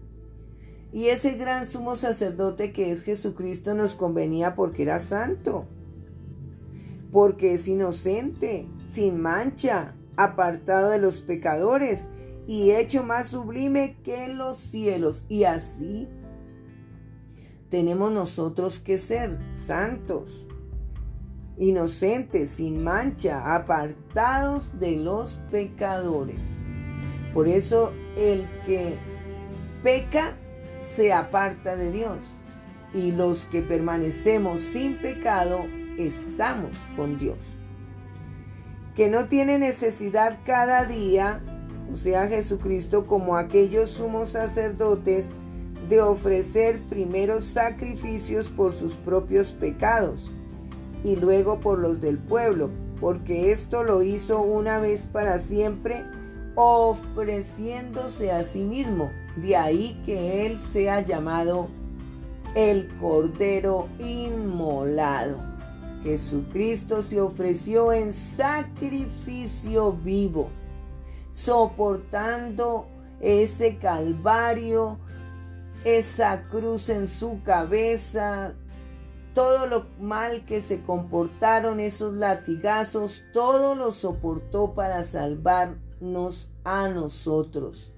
Y 0.94 1.08
ese 1.08 1.36
gran 1.36 1.66
sumo 1.66 1.96
sacerdote 1.96 2.72
que 2.72 2.92
es 2.92 3.04
Jesucristo 3.04 3.74
nos 3.74 3.96
convenía 3.96 4.56
porque 4.56 4.84
era 4.84 5.00
santo 5.00 5.68
porque 7.12 7.54
es 7.54 7.68
inocente, 7.68 8.68
sin 8.86 9.22
mancha, 9.22 9.94
apartado 10.16 10.90
de 10.90 11.00
los 11.00 11.22
pecadores 11.22 12.10
y 12.48 12.72
hecho 12.72 13.04
más 13.04 13.28
sublime 13.28 13.98
que 14.04 14.28
los 14.30 14.58
cielos. 14.58 15.26
Y 15.28 15.44
así 15.44 16.08
tenemos 17.70 18.12
nosotros 18.12 18.80
que 18.80 18.98
ser 18.98 19.40
santos, 19.52 20.48
inocentes, 21.58 22.52
sin 22.52 22.84
mancha, 22.84 23.56
apartados 23.56 24.80
de 24.80 24.96
los 24.96 25.34
pecadores. 25.52 26.56
Por 27.34 27.48
eso 27.48 27.92
el 28.18 28.48
que 28.66 28.98
peca 29.84 30.38
se 30.82 31.14
aparta 31.14 31.76
de 31.76 31.92
Dios 31.92 32.18
y 32.94 33.12
los 33.12 33.46
que 33.46 33.62
permanecemos 33.62 34.62
sin 34.62 34.98
pecado 34.98 35.66
estamos 35.98 36.88
con 36.96 37.18
Dios. 37.20 37.38
Que 38.96 39.08
no 39.08 39.28
tiene 39.28 39.60
necesidad 39.60 40.40
cada 40.44 40.86
día, 40.86 41.40
o 41.94 41.96
sea 41.96 42.28
Jesucristo, 42.28 43.06
como 43.06 43.38
aquellos 43.38 43.92
sumos 43.92 44.30
sacerdotes, 44.30 45.34
de 45.88 46.02
ofrecer 46.02 46.82
primero 46.90 47.42
sacrificios 47.42 48.50
por 48.50 48.74
sus 48.74 48.96
propios 48.96 49.52
pecados 49.52 50.32
y 51.04 51.16
luego 51.16 51.60
por 51.60 51.80
los 51.80 52.02
del 52.02 52.18
pueblo, 52.18 52.70
porque 53.00 53.52
esto 53.52 53.84
lo 53.84 54.02
hizo 54.02 54.42
una 54.42 54.80
vez 54.80 55.06
para 55.06 55.38
siempre, 55.38 56.04
ofreciéndose 56.56 58.32
a 58.32 58.44
sí 58.44 58.64
mismo. 58.64 59.10
De 59.36 59.56
ahí 59.56 60.02
que 60.06 60.46
Él 60.46 60.58
sea 60.58 61.02
llamado 61.02 61.70
el 62.56 62.90
Cordero 63.00 63.88
Inmolado. 64.00 65.38
Jesucristo 66.04 67.02
se 67.02 67.22
ofreció 67.22 67.94
en 67.94 68.12
sacrificio 68.12 69.94
vivo, 69.94 70.50
soportando 71.30 72.88
ese 73.20 73.78
calvario, 73.78 74.98
esa 75.86 76.42
cruz 76.42 76.90
en 76.90 77.08
su 77.08 77.42
cabeza, 77.44 78.54
todo 79.34 79.68
lo 79.68 79.86
mal 80.00 80.44
que 80.46 80.60
se 80.60 80.82
comportaron 80.82 81.80
esos 81.80 82.14
latigazos, 82.14 83.24
todo 83.34 83.76
lo 83.76 83.92
soportó 83.92 84.74
para 84.74 85.04
salvarnos 86.02 86.52
a 86.64 86.88
nosotros. 86.90 87.94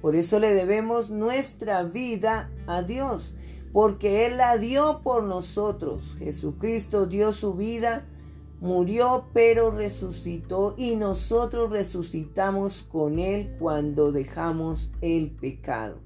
Por 0.00 0.16
eso 0.16 0.38
le 0.38 0.54
debemos 0.54 1.10
nuestra 1.10 1.82
vida 1.82 2.50
a 2.66 2.82
Dios 2.82 3.34
porque 3.72 4.26
Él 4.26 4.38
la 4.38 4.58
dio 4.58 5.00
por 5.02 5.24
nosotros. 5.24 6.16
Jesucristo 6.18 7.06
dio 7.06 7.32
su 7.32 7.54
vida, 7.54 8.04
murió, 8.60 9.26
pero 9.32 9.70
resucitó 9.70 10.74
y 10.76 10.96
nosotros 10.96 11.70
resucitamos 11.70 12.82
con 12.82 13.18
Él 13.18 13.54
cuando 13.58 14.10
dejamos 14.10 14.90
el 15.00 15.30
pecado. 15.30 15.98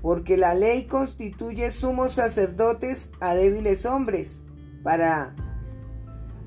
Porque 0.00 0.36
la 0.36 0.54
ley 0.54 0.84
constituye 0.86 1.70
sumos 1.70 2.12
sacerdotes 2.12 3.12
a 3.20 3.34
débiles 3.34 3.84
hombres, 3.84 4.46
para 4.82 5.36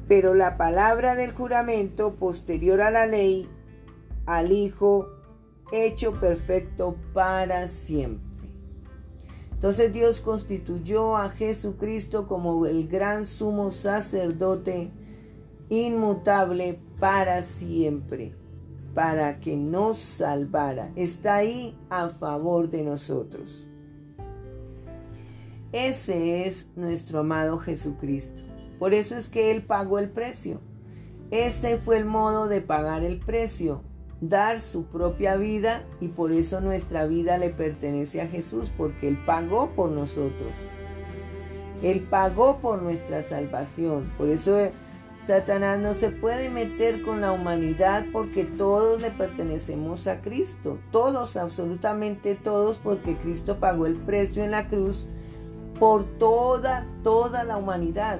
pero 0.07 0.33
la 0.33 0.57
palabra 0.57 1.15
del 1.15 1.31
juramento 1.31 2.15
posterior 2.15 2.81
a 2.81 2.91
la 2.91 3.05
ley 3.05 3.49
al 4.25 4.51
Hijo 4.51 5.07
hecho 5.71 6.19
perfecto 6.19 6.95
para 7.13 7.67
siempre. 7.67 8.49
Entonces 9.51 9.91
Dios 9.91 10.21
constituyó 10.21 11.17
a 11.17 11.29
Jesucristo 11.29 12.27
como 12.27 12.65
el 12.65 12.87
gran 12.87 13.25
sumo 13.25 13.71
sacerdote 13.71 14.91
inmutable 15.69 16.79
para 16.99 17.41
siempre, 17.41 18.33
para 18.93 19.39
que 19.39 19.55
nos 19.55 19.97
salvara. 19.97 20.91
Está 20.95 21.35
ahí 21.35 21.75
a 21.89 22.09
favor 22.09 22.69
de 22.69 22.83
nosotros. 22.83 23.65
Ese 25.71 26.45
es 26.45 26.71
nuestro 26.75 27.19
amado 27.19 27.57
Jesucristo. 27.57 28.44
Por 28.79 28.93
eso 28.93 29.15
es 29.15 29.29
que 29.29 29.51
Él 29.51 29.63
pagó 29.63 29.99
el 29.99 30.09
precio. 30.09 30.59
Ese 31.31 31.77
fue 31.77 31.97
el 31.97 32.05
modo 32.05 32.47
de 32.47 32.61
pagar 32.61 33.03
el 33.03 33.19
precio, 33.19 33.81
dar 34.21 34.59
su 34.59 34.85
propia 34.85 35.37
vida 35.37 35.83
y 35.99 36.09
por 36.09 36.31
eso 36.31 36.61
nuestra 36.61 37.05
vida 37.05 37.37
le 37.37 37.49
pertenece 37.49 38.21
a 38.21 38.27
Jesús, 38.27 38.71
porque 38.75 39.07
Él 39.07 39.17
pagó 39.25 39.71
por 39.71 39.89
nosotros. 39.89 40.53
Él 41.81 42.01
pagó 42.09 42.57
por 42.59 42.81
nuestra 42.81 43.21
salvación. 43.21 44.11
Por 44.17 44.29
eso 44.29 44.57
Satanás 45.19 45.79
no 45.79 45.93
se 45.93 46.09
puede 46.09 46.49
meter 46.49 47.01
con 47.01 47.21
la 47.21 47.31
humanidad 47.31 48.05
porque 48.11 48.43
todos 48.43 49.01
le 49.01 49.11
pertenecemos 49.11 50.07
a 50.07 50.21
Cristo. 50.21 50.77
Todos, 50.91 51.37
absolutamente 51.37 52.35
todos, 52.35 52.77
porque 52.77 53.15
Cristo 53.17 53.59
pagó 53.59 53.85
el 53.85 53.95
precio 53.95 54.43
en 54.43 54.51
la 54.51 54.67
cruz 54.67 55.07
por 55.79 56.03
toda, 56.03 56.87
toda 57.03 57.43
la 57.43 57.57
humanidad. 57.57 58.19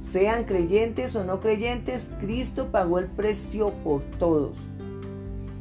Sean 0.00 0.44
creyentes 0.44 1.14
o 1.14 1.24
no 1.24 1.40
creyentes, 1.40 2.10
Cristo 2.20 2.68
pagó 2.72 2.98
el 2.98 3.06
precio 3.08 3.74
por 3.84 4.00
todos. 4.18 4.56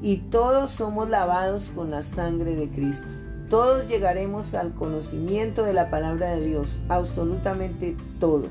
Y 0.02 0.20
todos 0.30 0.72
somos 0.72 1.10
lavados 1.10 1.70
con 1.76 1.92
la 1.92 2.04
sangre 2.04 2.56
de 2.56 2.70
Cristo. 2.70 3.14
Todos 3.50 3.90
llegaremos 3.90 4.56
al 4.56 4.74
conocimiento 4.74 5.64
de 5.64 5.74
la 5.74 5.90
palabra 5.90 6.30
de 6.30 6.46
Dios, 6.46 6.80
absolutamente 6.88 7.98
todos. 8.22 8.50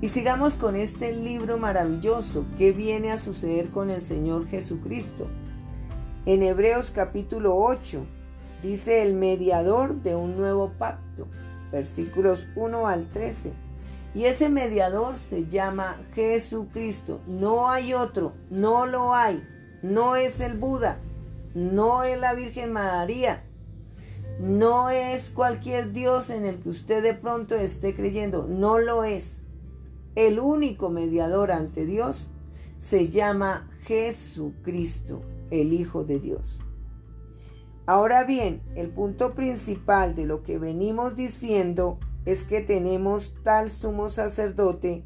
Y 0.00 0.06
sigamos 0.06 0.56
con 0.56 0.76
este 0.76 1.12
libro 1.12 1.58
maravilloso 1.58 2.44
que 2.56 2.70
viene 2.70 3.10
a 3.10 3.16
suceder 3.16 3.70
con 3.70 3.90
el 3.90 4.00
Señor 4.00 4.46
Jesucristo. 4.46 5.26
En 6.26 6.44
Hebreos 6.44 6.92
capítulo 6.92 7.56
8 7.56 8.06
dice 8.62 9.02
el 9.02 9.14
mediador 9.14 9.96
de 9.96 10.14
un 10.14 10.36
nuevo 10.36 10.70
pacto, 10.78 11.26
versículos 11.72 12.46
1 12.54 12.86
al 12.86 13.10
13. 13.10 13.63
Y 14.14 14.26
ese 14.26 14.48
mediador 14.48 15.16
se 15.16 15.46
llama 15.46 15.96
Jesucristo. 16.14 17.20
No 17.26 17.68
hay 17.68 17.94
otro, 17.94 18.32
no 18.50 18.86
lo 18.86 19.14
hay. 19.14 19.42
No 19.82 20.16
es 20.16 20.40
el 20.40 20.56
Buda, 20.56 20.98
no 21.54 22.04
es 22.04 22.18
la 22.18 22.32
Virgen 22.32 22.72
María, 22.72 23.44
no 24.40 24.88
es 24.88 25.28
cualquier 25.28 25.92
Dios 25.92 26.30
en 26.30 26.46
el 26.46 26.58
que 26.58 26.70
usted 26.70 27.02
de 27.02 27.12
pronto 27.14 27.54
esté 27.54 27.94
creyendo, 27.94 28.46
no 28.48 28.78
lo 28.78 29.04
es. 29.04 29.44
El 30.14 30.40
único 30.40 30.88
mediador 30.88 31.52
ante 31.52 31.84
Dios 31.84 32.30
se 32.78 33.08
llama 33.08 33.70
Jesucristo, 33.82 35.20
el 35.50 35.72
Hijo 35.72 36.04
de 36.04 36.18
Dios. 36.18 36.60
Ahora 37.86 38.24
bien, 38.24 38.62
el 38.76 38.88
punto 38.88 39.34
principal 39.34 40.14
de 40.14 40.24
lo 40.24 40.42
que 40.42 40.58
venimos 40.58 41.14
diciendo 41.14 41.98
es 42.26 42.44
que 42.44 42.60
tenemos 42.60 43.34
tal 43.42 43.70
sumo 43.70 44.08
sacerdote, 44.08 45.04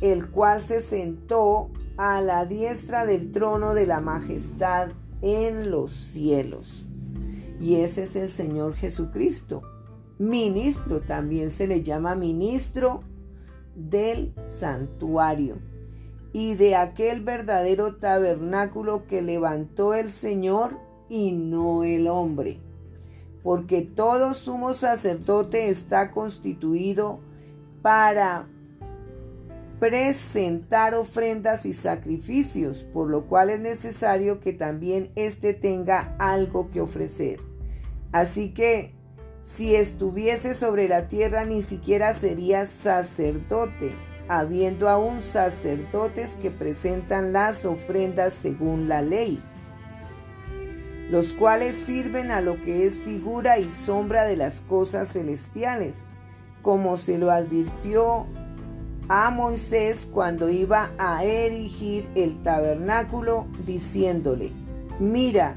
el 0.00 0.30
cual 0.30 0.60
se 0.60 0.80
sentó 0.80 1.70
a 1.96 2.20
la 2.20 2.44
diestra 2.44 3.06
del 3.06 3.32
trono 3.32 3.74
de 3.74 3.86
la 3.86 4.00
majestad 4.00 4.88
en 5.22 5.70
los 5.70 5.92
cielos. 5.92 6.86
Y 7.60 7.76
ese 7.76 8.02
es 8.02 8.16
el 8.16 8.28
Señor 8.28 8.74
Jesucristo. 8.74 9.62
Ministro, 10.18 11.00
también 11.00 11.50
se 11.50 11.66
le 11.66 11.82
llama 11.82 12.14
ministro 12.14 13.02
del 13.74 14.34
santuario 14.44 15.58
y 16.32 16.54
de 16.54 16.74
aquel 16.74 17.22
verdadero 17.22 17.96
tabernáculo 17.96 19.06
que 19.06 19.22
levantó 19.22 19.94
el 19.94 20.10
Señor 20.10 20.78
y 21.08 21.32
no 21.32 21.84
el 21.84 22.08
hombre 22.08 22.60
porque 23.46 23.82
todo 23.82 24.34
sumo 24.34 24.74
sacerdote 24.74 25.68
está 25.68 26.10
constituido 26.10 27.20
para 27.80 28.48
presentar 29.78 30.96
ofrendas 30.96 31.64
y 31.64 31.72
sacrificios, 31.72 32.82
por 32.82 33.08
lo 33.08 33.28
cual 33.28 33.50
es 33.50 33.60
necesario 33.60 34.40
que 34.40 34.52
también 34.52 35.12
éste 35.14 35.54
tenga 35.54 36.16
algo 36.18 36.72
que 36.72 36.80
ofrecer. 36.80 37.38
Así 38.10 38.52
que 38.52 38.96
si 39.42 39.76
estuviese 39.76 40.52
sobre 40.52 40.88
la 40.88 41.06
tierra 41.06 41.44
ni 41.44 41.62
siquiera 41.62 42.12
sería 42.14 42.64
sacerdote, 42.64 43.92
habiendo 44.26 44.88
aún 44.88 45.22
sacerdotes 45.22 46.34
que 46.34 46.50
presentan 46.50 47.32
las 47.32 47.64
ofrendas 47.64 48.32
según 48.32 48.88
la 48.88 49.02
ley 49.02 49.40
los 51.10 51.32
cuales 51.32 51.74
sirven 51.74 52.30
a 52.30 52.40
lo 52.40 52.60
que 52.60 52.86
es 52.86 52.98
figura 52.98 53.58
y 53.58 53.70
sombra 53.70 54.24
de 54.24 54.36
las 54.36 54.60
cosas 54.60 55.12
celestiales, 55.12 56.08
como 56.62 56.96
se 56.96 57.18
lo 57.18 57.30
advirtió 57.30 58.26
a 59.08 59.30
Moisés 59.30 60.08
cuando 60.12 60.48
iba 60.48 60.90
a 60.98 61.24
erigir 61.24 62.08
el 62.16 62.42
tabernáculo, 62.42 63.46
diciéndole, 63.64 64.52
mira, 64.98 65.56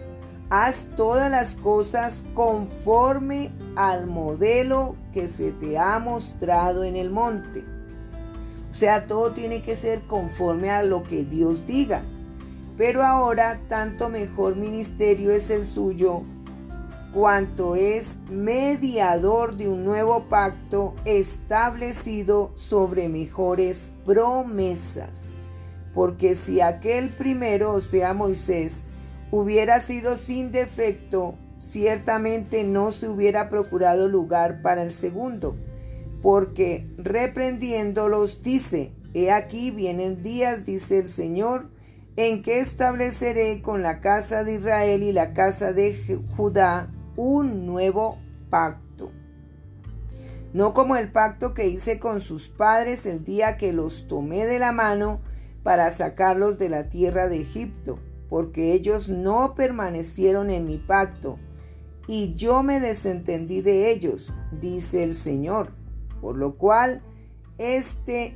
haz 0.51 0.89
todas 0.95 1.31
las 1.31 1.55
cosas 1.55 2.23
conforme 2.35 3.51
al 3.75 4.05
modelo 4.05 4.95
que 5.13 5.27
se 5.27 5.51
te 5.51 5.79
ha 5.79 5.97
mostrado 5.97 6.83
en 6.83 6.95
el 6.95 7.09
monte. 7.09 7.63
O 8.69 8.73
sea, 8.73 9.07
todo 9.07 9.31
tiene 9.31 9.63
que 9.63 9.75
ser 9.75 10.01
conforme 10.01 10.69
a 10.69 10.83
lo 10.83 11.03
que 11.03 11.23
Dios 11.23 11.65
diga. 11.65 12.03
Pero 12.79 13.03
ahora 13.03 13.59
tanto 13.67 14.07
mejor 14.07 14.55
ministerio 14.55 15.31
es 15.31 15.51
el 15.51 15.65
suyo 15.65 16.21
cuanto 17.13 17.75
es 17.75 18.19
mediador 18.31 19.57
de 19.57 19.67
un 19.67 19.83
nuevo 19.83 20.21
pacto 20.29 20.95
establecido 21.03 22.51
sobre 22.55 23.09
mejores 23.09 23.91
promesas. 24.05 25.33
Porque 25.93 26.35
si 26.35 26.61
aquel 26.61 27.09
primero, 27.09 27.73
o 27.73 27.81
sea 27.81 28.13
Moisés, 28.13 28.87
hubiera 29.29 29.81
sido 29.81 30.15
sin 30.15 30.51
defecto, 30.51 31.35
ciertamente 31.57 32.63
no 32.63 32.91
se 32.91 33.09
hubiera 33.09 33.49
procurado 33.49 34.07
lugar 34.07 34.61
para 34.61 34.83
el 34.83 34.93
segundo, 34.93 35.57
porque 36.21 36.87
reprendiéndolos 36.97 38.41
dice, 38.41 38.93
He 39.13 39.31
aquí 39.31 39.69
vienen 39.69 40.21
días, 40.21 40.63
dice 40.63 40.99
el 40.99 41.09
Señor, 41.09 41.67
en 42.19 42.41
que 42.41 42.59
estableceré 42.59 43.61
con 43.61 43.81
la 43.81 44.01
casa 44.01 44.43
de 44.43 44.55
Israel 44.55 45.03
y 45.03 45.13
la 45.13 45.31
casa 45.31 45.71
de 45.71 46.19
Judá 46.35 46.91
un 47.15 47.65
nuevo 47.65 48.17
pacto. 48.49 49.13
No 50.51 50.73
como 50.73 50.97
el 50.97 51.13
pacto 51.13 51.53
que 51.53 51.69
hice 51.69 51.97
con 51.97 52.19
sus 52.19 52.49
padres 52.49 53.05
el 53.05 53.23
día 53.23 53.55
que 53.55 53.71
los 53.71 54.09
tomé 54.09 54.45
de 54.45 54.59
la 54.59 54.73
mano 54.73 55.21
para 55.63 55.89
sacarlos 55.91 56.57
de 56.57 56.67
la 56.67 56.89
tierra 56.89 57.29
de 57.29 57.39
Egipto, 57.39 57.99
porque 58.27 58.73
ellos 58.73 59.07
no 59.07 59.55
permanecieron 59.55 60.49
en 60.49 60.65
mi 60.65 60.77
pacto, 60.77 61.39
y 62.05 62.33
yo 62.33 62.63
me 62.63 62.81
desentendí 62.81 63.61
de 63.61 63.91
ellos, 63.91 64.33
dice 64.59 65.03
el 65.03 65.13
Señor, 65.13 65.71
por 66.19 66.35
lo 66.35 66.57
cual 66.57 67.01
este 67.57 68.35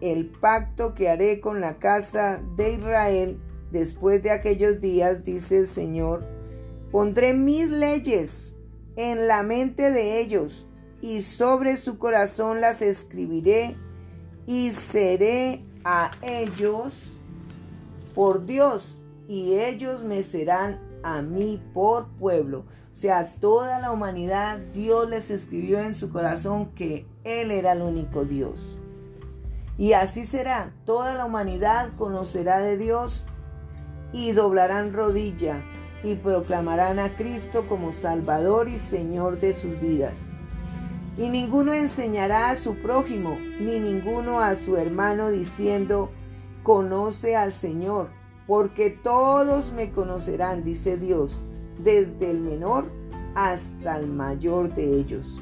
el 0.00 0.26
pacto 0.26 0.94
que 0.94 1.08
haré 1.08 1.40
con 1.40 1.60
la 1.60 1.78
casa 1.78 2.40
de 2.56 2.74
Israel 2.74 3.38
después 3.70 4.22
de 4.22 4.30
aquellos 4.30 4.80
días, 4.80 5.24
dice 5.24 5.58
el 5.58 5.66
Señor, 5.66 6.24
pondré 6.90 7.34
mis 7.34 7.68
leyes 7.68 8.56
en 8.96 9.28
la 9.28 9.42
mente 9.42 9.90
de 9.90 10.20
ellos 10.20 10.66
y 11.00 11.20
sobre 11.20 11.76
su 11.76 11.98
corazón 11.98 12.60
las 12.60 12.82
escribiré 12.82 13.76
y 14.46 14.70
seré 14.72 15.64
a 15.84 16.10
ellos 16.22 17.18
por 18.14 18.46
Dios 18.46 18.98
y 19.28 19.54
ellos 19.54 20.02
me 20.02 20.22
serán 20.22 20.80
a 21.02 21.22
mí 21.22 21.62
por 21.74 22.08
pueblo. 22.18 22.64
O 22.90 22.94
sea, 23.00 23.30
toda 23.38 23.78
la 23.78 23.92
humanidad 23.92 24.58
Dios 24.58 25.08
les 25.08 25.30
escribió 25.30 25.78
en 25.80 25.94
su 25.94 26.10
corazón 26.10 26.70
que 26.74 27.06
Él 27.22 27.50
era 27.50 27.72
el 27.72 27.82
único 27.82 28.24
Dios. 28.24 28.78
Y 29.78 29.92
así 29.92 30.24
será, 30.24 30.72
toda 30.84 31.14
la 31.14 31.24
humanidad 31.24 31.90
conocerá 31.96 32.58
de 32.58 32.76
Dios 32.76 33.26
y 34.12 34.32
doblarán 34.32 34.92
rodilla 34.92 35.62
y 36.02 36.16
proclamarán 36.16 36.98
a 36.98 37.16
Cristo 37.16 37.66
como 37.68 37.92
Salvador 37.92 38.68
y 38.68 38.78
Señor 38.78 39.38
de 39.38 39.52
sus 39.52 39.80
vidas. 39.80 40.30
Y 41.16 41.28
ninguno 41.28 41.72
enseñará 41.72 42.50
a 42.50 42.56
su 42.56 42.74
prójimo, 42.76 43.36
ni 43.60 43.78
ninguno 43.78 44.40
a 44.40 44.56
su 44.56 44.76
hermano 44.76 45.30
diciendo, 45.30 46.10
conoce 46.64 47.36
al 47.36 47.52
Señor, 47.52 48.08
porque 48.48 48.90
todos 48.90 49.72
me 49.72 49.92
conocerán, 49.92 50.64
dice 50.64 50.96
Dios, 50.96 51.40
desde 51.78 52.30
el 52.30 52.40
menor 52.40 52.90
hasta 53.36 53.96
el 53.96 54.08
mayor 54.08 54.74
de 54.74 54.98
ellos, 54.98 55.40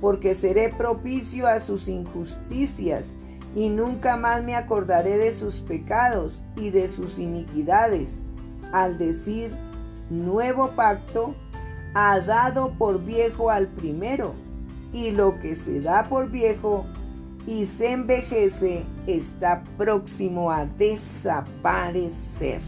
porque 0.00 0.34
seré 0.34 0.70
propicio 0.70 1.46
a 1.46 1.58
sus 1.58 1.88
injusticias 1.88 3.18
y 3.56 3.70
nunca 3.70 4.16
más 4.16 4.44
me 4.44 4.54
acordaré 4.54 5.16
de 5.16 5.32
sus 5.32 5.60
pecados 5.60 6.42
y 6.56 6.68
de 6.70 6.86
sus 6.88 7.18
iniquidades. 7.18 8.24
Al 8.70 8.98
decir 8.98 9.50
nuevo 10.10 10.72
pacto, 10.72 11.34
ha 11.94 12.20
dado 12.20 12.74
por 12.76 13.02
viejo 13.02 13.50
al 13.50 13.68
primero, 13.68 14.34
y 14.92 15.10
lo 15.10 15.40
que 15.40 15.56
se 15.56 15.80
da 15.80 16.08
por 16.08 16.30
viejo 16.30 16.84
y 17.46 17.64
se 17.64 17.92
envejece 17.92 18.84
está 19.06 19.62
próximo 19.78 20.50
a 20.50 20.66
desaparecer. 20.66 22.60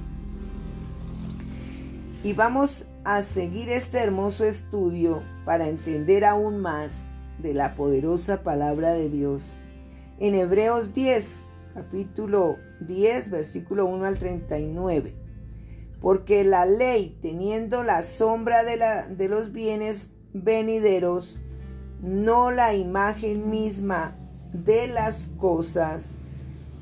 Y 2.25 2.33
vamos 2.33 2.87
a 3.05 3.21
seguir 3.21 3.69
este 3.69 3.99
hermoso 3.99 4.45
estudio 4.47 5.23
para 5.45 5.69
entender 5.69 6.25
aún 6.25 6.61
más 6.61 7.09
de 7.39 7.53
la 7.53 7.75
poderosa 7.75 8.43
palabra 8.43 8.93
de 8.93 9.11
Dios. 9.11 9.53
En 10.21 10.35
Hebreos 10.35 10.95
10, 10.95 11.47
capítulo 11.75 12.57
10, 12.81 13.31
versículo 13.31 13.87
1 13.87 14.05
al 14.05 14.19
39. 14.19 15.15
Porque 16.01 16.43
la 16.43 16.67
ley, 16.67 17.17
teniendo 17.23 17.85
la 17.85 18.03
sombra 18.03 18.65
de, 18.65 18.79
de 19.15 19.29
los 19.29 19.53
bienes 19.53 20.11
venideros, 20.33 21.39
no 22.03 22.51
la 22.51 22.75
imagen 22.75 23.49
misma 23.49 24.17
de 24.53 24.89
las 24.89 25.31
cosas, 25.39 26.17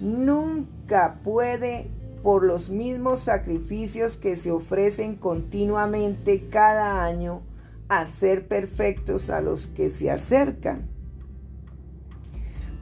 nunca 0.00 1.20
puede 1.22 1.90
por 2.22 2.42
los 2.42 2.70
mismos 2.70 3.20
sacrificios 3.20 4.16
que 4.16 4.36
se 4.36 4.50
ofrecen 4.50 5.14
continuamente 5.14 6.48
cada 6.48 7.04
año, 7.04 7.42
hacer 7.88 8.48
perfectos 8.48 9.28
a 9.28 9.42
los 9.42 9.66
que 9.66 9.90
se 9.90 10.10
acercan. 10.10 10.95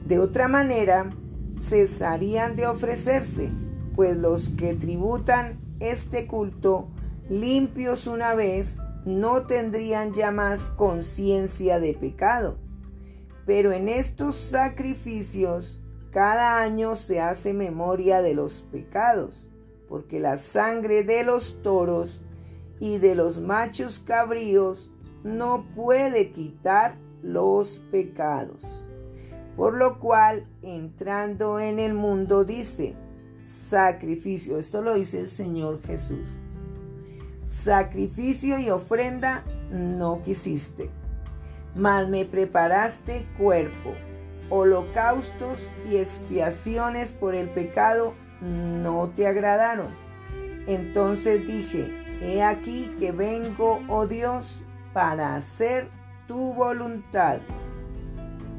De 0.05 0.19
otra 0.19 0.47
manera, 0.47 1.09
cesarían 1.57 2.55
de 2.55 2.67
ofrecerse, 2.67 3.49
pues 3.95 4.15
los 4.15 4.49
que 4.49 4.75
tributan 4.75 5.59
este 5.79 6.27
culto 6.27 6.89
limpios 7.27 8.05
una 8.05 8.35
vez 8.35 8.79
no 9.03 9.47
tendrían 9.47 10.13
ya 10.13 10.29
más 10.29 10.69
conciencia 10.69 11.79
de 11.79 11.93
pecado. 11.93 12.57
Pero 13.47 13.71
en 13.71 13.89
estos 13.89 14.35
sacrificios 14.35 15.81
cada 16.11 16.61
año 16.61 16.95
se 16.95 17.19
hace 17.19 17.53
memoria 17.53 18.21
de 18.21 18.35
los 18.35 18.61
pecados, 18.61 19.49
porque 19.89 20.19
la 20.19 20.37
sangre 20.37 21.03
de 21.03 21.23
los 21.23 21.61
toros 21.63 22.21
y 22.79 22.99
de 22.99 23.15
los 23.15 23.39
machos 23.39 23.99
cabríos 23.99 24.91
no 25.23 25.65
puede 25.75 26.31
quitar 26.31 26.95
los 27.21 27.79
pecados. 27.91 28.85
Por 29.55 29.75
lo 29.75 29.99
cual, 29.99 30.45
entrando 30.61 31.59
en 31.59 31.79
el 31.79 31.93
mundo, 31.93 32.43
dice, 32.43 32.95
sacrificio, 33.39 34.57
esto 34.57 34.81
lo 34.81 34.95
dice 34.95 35.19
el 35.21 35.29
Señor 35.29 35.81
Jesús, 35.85 36.37
sacrificio 37.45 38.59
y 38.59 38.69
ofrenda 38.69 39.43
no 39.71 40.21
quisiste, 40.21 40.89
mas 41.75 42.09
me 42.09 42.25
preparaste 42.25 43.25
cuerpo 43.37 43.91
holocaustos 44.49 45.67
y 45.89 45.97
expiaciones 45.97 47.13
por 47.13 47.35
el 47.35 47.49
pecado 47.49 48.13
no 48.41 49.11
te 49.15 49.27
agradaron. 49.27 49.87
Entonces 50.67 51.45
dije, 51.45 51.91
he 52.21 52.43
aquí 52.43 52.95
que 52.99 53.11
vengo, 53.11 53.81
oh 53.87 54.07
Dios, 54.07 54.59
para 54.93 55.35
hacer 55.35 55.89
tu 56.27 56.53
voluntad. 56.53 57.39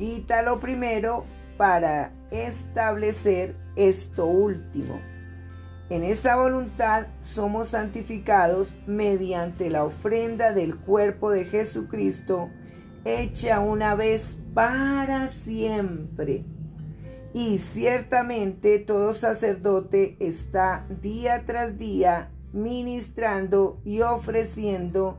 Quítalo 0.00 0.60
primero 0.60 1.26
para 1.58 2.10
establecer 2.30 3.54
esto 3.76 4.24
último. 4.24 4.98
En 5.90 6.04
esa 6.04 6.36
voluntad 6.36 7.08
somos 7.18 7.68
santificados 7.68 8.74
mediante 8.86 9.68
la 9.68 9.84
ofrenda 9.84 10.54
del 10.54 10.74
cuerpo 10.74 11.30
de 11.30 11.44
Jesucristo, 11.44 12.48
hecha 13.04 13.60
una 13.60 13.94
vez 13.94 14.40
para 14.54 15.28
siempre. 15.28 16.46
Y 17.34 17.58
ciertamente 17.58 18.78
todo 18.78 19.12
sacerdote 19.12 20.16
está 20.18 20.86
día 21.02 21.44
tras 21.44 21.76
día 21.76 22.30
ministrando 22.54 23.82
y 23.84 24.00
ofreciendo 24.00 25.18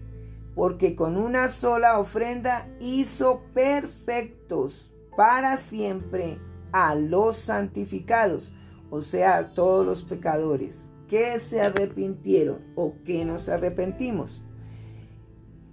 porque 0.55 0.95
con 0.95 1.17
una 1.17 1.47
sola 1.47 1.99
ofrenda 1.99 2.67
hizo 2.79 3.41
perfectos 3.53 4.93
para 5.15 5.57
siempre 5.57 6.39
a 6.71 6.95
los 6.95 7.37
santificados, 7.37 8.53
o 8.89 9.01
sea, 9.01 9.37
a 9.37 9.53
todos 9.53 9.85
los 9.85 10.03
pecadores 10.03 10.91
que 11.07 11.39
se 11.39 11.61
arrepintieron 11.61 12.59
o 12.75 12.93
que 13.05 13.25
nos 13.25 13.49
arrepentimos. 13.49 14.41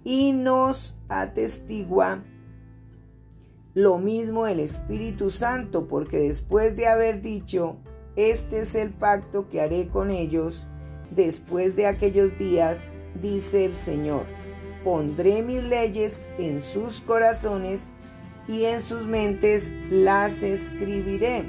Y 0.03 0.33
nos 0.33 0.97
atestigua 1.07 2.23
lo 3.73 3.97
mismo 3.99 4.47
el 4.47 4.59
Espíritu 4.59 5.29
Santo, 5.29 5.87
porque 5.87 6.19
después 6.19 6.75
de 6.75 6.87
haber 6.87 7.21
dicho, 7.21 7.77
este 8.15 8.61
es 8.61 8.75
el 8.75 8.89
pacto 8.91 9.47
que 9.47 9.61
haré 9.61 9.87
con 9.87 10.11
ellos, 10.11 10.67
después 11.11 11.75
de 11.75 11.87
aquellos 11.87 12.37
días, 12.37 12.89
dice 13.21 13.65
el 13.65 13.75
Señor, 13.75 14.25
pondré 14.83 15.41
mis 15.41 15.63
leyes 15.63 16.25
en 16.37 16.59
sus 16.59 17.01
corazones 17.01 17.91
y 18.47 18.65
en 18.65 18.81
sus 18.81 19.05
mentes 19.05 19.73
las 19.89 20.43
escribiré. 20.43 21.45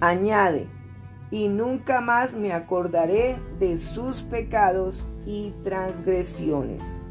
Añade, 0.00 0.66
y 1.30 1.48
nunca 1.48 2.00
más 2.00 2.36
me 2.36 2.52
acordaré 2.52 3.38
de 3.58 3.78
sus 3.78 4.22
pecados 4.22 5.06
y 5.24 5.52
transgresiones. 5.62 7.02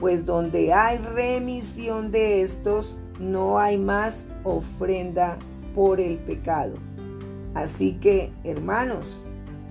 Pues 0.00 0.26
donde 0.26 0.72
hay 0.72 0.98
remisión 0.98 2.10
de 2.10 2.42
estos, 2.42 2.98
no 3.20 3.60
hay 3.60 3.78
más 3.78 4.26
ofrenda 4.42 5.38
por 5.74 6.00
el 6.00 6.18
pecado. 6.18 6.74
Así 7.54 7.94
que, 7.94 8.32
hermanos, 8.42 9.24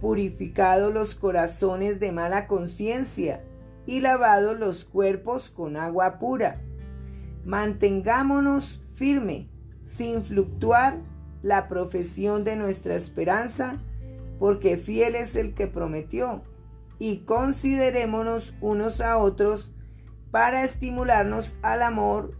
purificados 0.00 0.92
los 0.92 1.14
corazones 1.14 2.00
de 2.00 2.12
mala 2.12 2.46
conciencia 2.46 3.44
y 3.86 4.00
lavados 4.00 4.58
los 4.58 4.84
cuerpos 4.84 5.50
con 5.50 5.76
agua 5.76 6.18
pura. 6.18 6.60
Mantengámonos 7.44 8.80
firme, 8.92 9.48
sin 9.82 10.24
fluctuar 10.24 10.98
la 11.42 11.68
profesión 11.68 12.44
de 12.44 12.56
nuestra 12.56 12.94
esperanza, 12.94 13.78
porque 14.38 14.78
fiel 14.78 15.14
es 15.14 15.36
el 15.36 15.54
que 15.54 15.66
prometió, 15.66 16.42
y 16.98 17.18
considerémonos 17.18 18.54
unos 18.60 19.00
a 19.00 19.18
otros 19.18 19.72
para 20.30 20.64
estimularnos 20.64 21.56
al 21.62 21.82
amor 21.82 22.36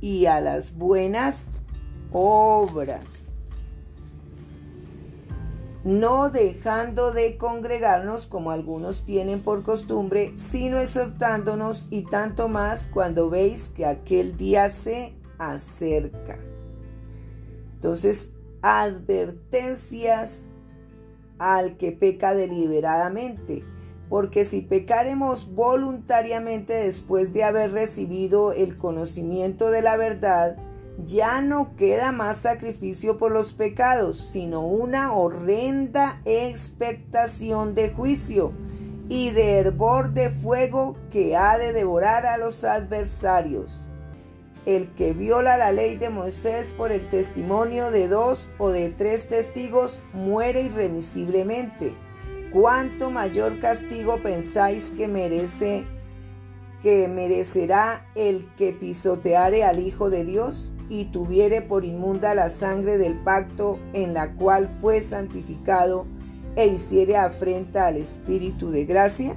y 0.00 0.26
a 0.26 0.40
las 0.40 0.74
buenas 0.74 1.52
obras 2.12 3.30
no 5.86 6.30
dejando 6.30 7.12
de 7.12 7.36
congregarnos 7.36 8.26
como 8.26 8.50
algunos 8.50 9.04
tienen 9.04 9.40
por 9.40 9.62
costumbre, 9.62 10.32
sino 10.34 10.78
exhortándonos 10.78 11.86
y 11.90 12.02
tanto 12.02 12.48
más 12.48 12.88
cuando 12.88 13.30
veis 13.30 13.68
que 13.68 13.86
aquel 13.86 14.36
día 14.36 14.68
se 14.68 15.14
acerca. 15.38 16.40
Entonces, 17.74 18.32
advertencias 18.62 20.50
al 21.38 21.76
que 21.76 21.92
peca 21.92 22.34
deliberadamente, 22.34 23.62
porque 24.08 24.44
si 24.44 24.62
pecaremos 24.62 25.54
voluntariamente 25.54 26.72
después 26.72 27.32
de 27.32 27.44
haber 27.44 27.70
recibido 27.70 28.50
el 28.50 28.76
conocimiento 28.76 29.70
de 29.70 29.82
la 29.82 29.96
verdad, 29.96 30.56
ya 31.04 31.40
no 31.40 31.76
queda 31.76 32.12
más 32.12 32.38
sacrificio 32.38 33.16
por 33.16 33.30
los 33.30 33.52
pecados, 33.52 34.16
sino 34.16 34.66
una 34.66 35.12
horrenda 35.12 36.20
expectación 36.24 37.74
de 37.74 37.90
juicio 37.90 38.52
y 39.08 39.30
de 39.30 39.58
hervor 39.58 40.12
de 40.12 40.30
fuego 40.30 40.96
que 41.10 41.36
ha 41.36 41.58
de 41.58 41.72
devorar 41.72 42.26
a 42.26 42.38
los 42.38 42.64
adversarios. 42.64 43.82
El 44.64 44.88
que 44.94 45.12
viola 45.12 45.56
la 45.56 45.70
ley 45.70 45.96
de 45.96 46.08
Moisés 46.08 46.72
por 46.72 46.90
el 46.90 47.08
testimonio 47.08 47.90
de 47.92 48.08
dos 48.08 48.50
o 48.58 48.70
de 48.70 48.88
tres 48.88 49.28
testigos 49.28 50.00
muere 50.12 50.62
irremisiblemente. 50.62 51.94
¿Cuánto 52.52 53.10
mayor 53.10 53.60
castigo 53.60 54.18
pensáis 54.22 54.90
que 54.90 55.06
merece 55.06 55.84
que 56.82 57.06
merecerá 57.06 58.06
el 58.14 58.48
que 58.56 58.72
pisoteare 58.72 59.62
al 59.62 59.78
Hijo 59.78 60.10
de 60.10 60.24
Dios? 60.24 60.72
Y 60.88 61.06
tuviere 61.06 61.62
por 61.62 61.84
inmunda 61.84 62.34
la 62.34 62.48
sangre 62.48 62.98
del 62.98 63.14
pacto 63.14 63.78
en 63.92 64.14
la 64.14 64.32
cual 64.32 64.68
fue 64.68 65.00
santificado 65.00 66.06
e 66.54 66.66
hiciere 66.66 67.16
afrenta 67.16 67.86
al 67.86 67.96
Espíritu 67.96 68.70
de 68.70 68.84
gracia? 68.84 69.34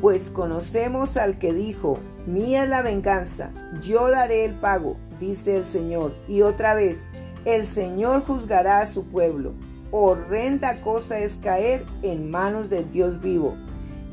Pues 0.00 0.30
conocemos 0.30 1.16
al 1.16 1.38
que 1.38 1.52
dijo, 1.52 1.98
mía 2.26 2.64
es 2.64 2.68
la 2.68 2.82
venganza, 2.82 3.50
yo 3.80 4.10
daré 4.10 4.44
el 4.44 4.54
pago, 4.54 4.96
dice 5.18 5.56
el 5.56 5.64
Señor. 5.64 6.12
Y 6.28 6.42
otra 6.42 6.74
vez, 6.74 7.08
el 7.44 7.66
Señor 7.66 8.22
juzgará 8.24 8.80
a 8.80 8.86
su 8.86 9.04
pueblo. 9.04 9.52
Horrenda 9.90 10.80
cosa 10.82 11.20
es 11.20 11.36
caer 11.36 11.84
en 12.02 12.30
manos 12.30 12.68
del 12.68 12.90
Dios 12.90 13.20
vivo 13.20 13.54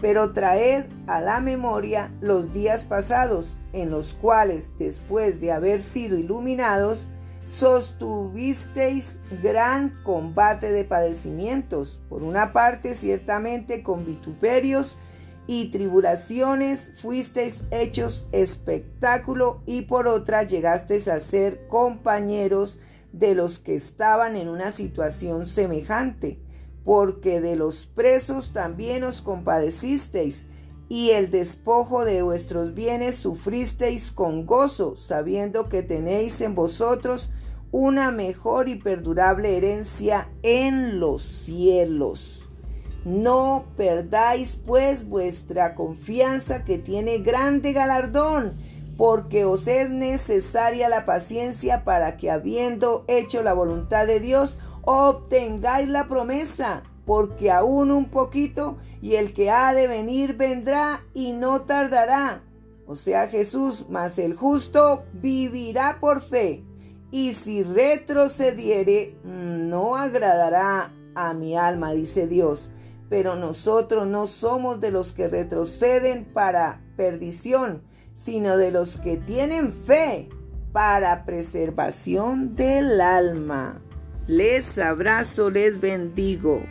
pero 0.02 0.34
traed 0.34 0.86
a 1.08 1.22
la 1.22 1.40
memoria 1.40 2.12
los 2.22 2.52
días 2.52 2.86
pasados, 2.86 3.60
en 3.72 3.92
los 3.92 4.16
cuales, 4.16 4.74
después 4.78 5.40
de 5.40 5.52
haber 5.52 5.82
sido 5.82 6.18
iluminados, 6.18 7.08
sostuvisteis 7.48 9.22
gran 9.44 9.94
combate 10.04 10.72
de 10.72 10.84
padecimientos, 10.86 12.02
por 12.10 12.24
una 12.24 12.52
parte 12.52 12.96
ciertamente 12.96 13.84
con 13.84 14.06
vituperios 14.06 14.98
y 15.48 15.70
tribulaciones 15.70 16.92
fuisteis 17.02 17.66
hechos 17.72 18.28
espectáculo 18.32 19.62
y 19.66 19.82
por 19.82 20.08
otra 20.08 20.44
llegasteis 20.44 21.08
a 21.08 21.20
ser 21.20 21.68
compañeros 21.68 22.80
de 23.12 23.36
los 23.36 23.60
que 23.60 23.76
estaban 23.76 24.36
en 24.38 24.48
una 24.48 24.72
situación 24.72 25.46
semejante 25.46 26.40
porque 26.84 27.42
de 27.42 27.56
los 27.56 27.86
presos 27.86 28.54
también 28.54 29.04
os 29.04 29.22
compadecisteis, 29.22 30.48
y 30.90 31.12
el 31.12 31.30
despojo 31.30 32.04
de 32.04 32.22
vuestros 32.22 32.74
bienes 32.74 33.16
sufristeis 33.16 34.12
con 34.12 34.46
gozo, 34.46 34.96
sabiendo 34.98 35.70
que 35.70 35.84
tenéis 35.84 36.42
en 36.42 36.54
vosotros 36.54 37.30
una 37.72 38.12
mejor 38.12 38.68
y 38.68 38.76
perdurable 38.76 39.56
herencia 39.56 40.30
en 40.44 41.00
los 41.00 41.24
cielos. 41.24 42.50
No 43.06 43.66
perdáis 43.78 44.58
pues 44.58 45.08
vuestra 45.08 45.76
confianza 45.76 46.66
que 46.66 46.78
tiene 46.78 47.20
grande 47.20 47.72
galardón, 47.72 48.58
porque 48.98 49.46
os 49.46 49.68
es 49.68 49.90
necesaria 49.90 50.90
la 50.90 51.06
paciencia 51.06 51.84
para 51.84 52.18
que 52.18 52.30
habiendo 52.30 53.06
hecho 53.08 53.42
la 53.42 53.54
voluntad 53.54 54.06
de 54.06 54.20
Dios, 54.20 54.60
obtengáis 54.84 55.88
la 55.88 56.08
promesa, 56.08 56.84
porque 57.06 57.52
aún 57.52 57.92
un 57.92 58.06
poquito 58.06 58.78
y 59.02 59.16
el 59.16 59.34
que 59.34 59.50
ha 59.50 59.74
de 59.74 59.88
venir 59.88 60.36
vendrá 60.36 61.04
y 61.14 61.34
no 61.34 61.62
tardará. 61.62 62.44
O 62.86 62.96
sea, 62.96 63.28
Jesús, 63.28 63.86
mas 63.90 64.20
el 64.20 64.36
justo 64.36 65.04
vivirá 65.14 66.00
por 66.00 66.22
fe, 66.22 66.64
y 67.10 67.34
si 67.34 67.64
retrocediere, 67.64 69.18
no 69.24 69.96
agradará 69.96 70.94
a 71.14 71.34
mi 71.34 71.58
alma, 71.58 71.92
dice 71.92 72.28
Dios. 72.28 72.72
Pero 73.10 73.36
nosotros 73.36 74.08
no 74.08 74.28
somos 74.28 74.80
de 74.80 74.92
los 74.92 75.12
que 75.12 75.28
retroceden 75.28 76.26
para 76.26 76.82
perdición, 76.96 77.84
sino 78.14 78.56
de 78.56 78.72
los 78.72 78.96
que 78.96 79.18
tienen 79.18 79.74
fe 79.74 80.30
para 80.72 81.26
preservación 81.26 82.56
del 82.56 83.02
alma. 83.02 83.82
Les 84.28 84.78
abrazo, 84.80 85.50
les 85.50 85.78
bendigo. 85.78 86.62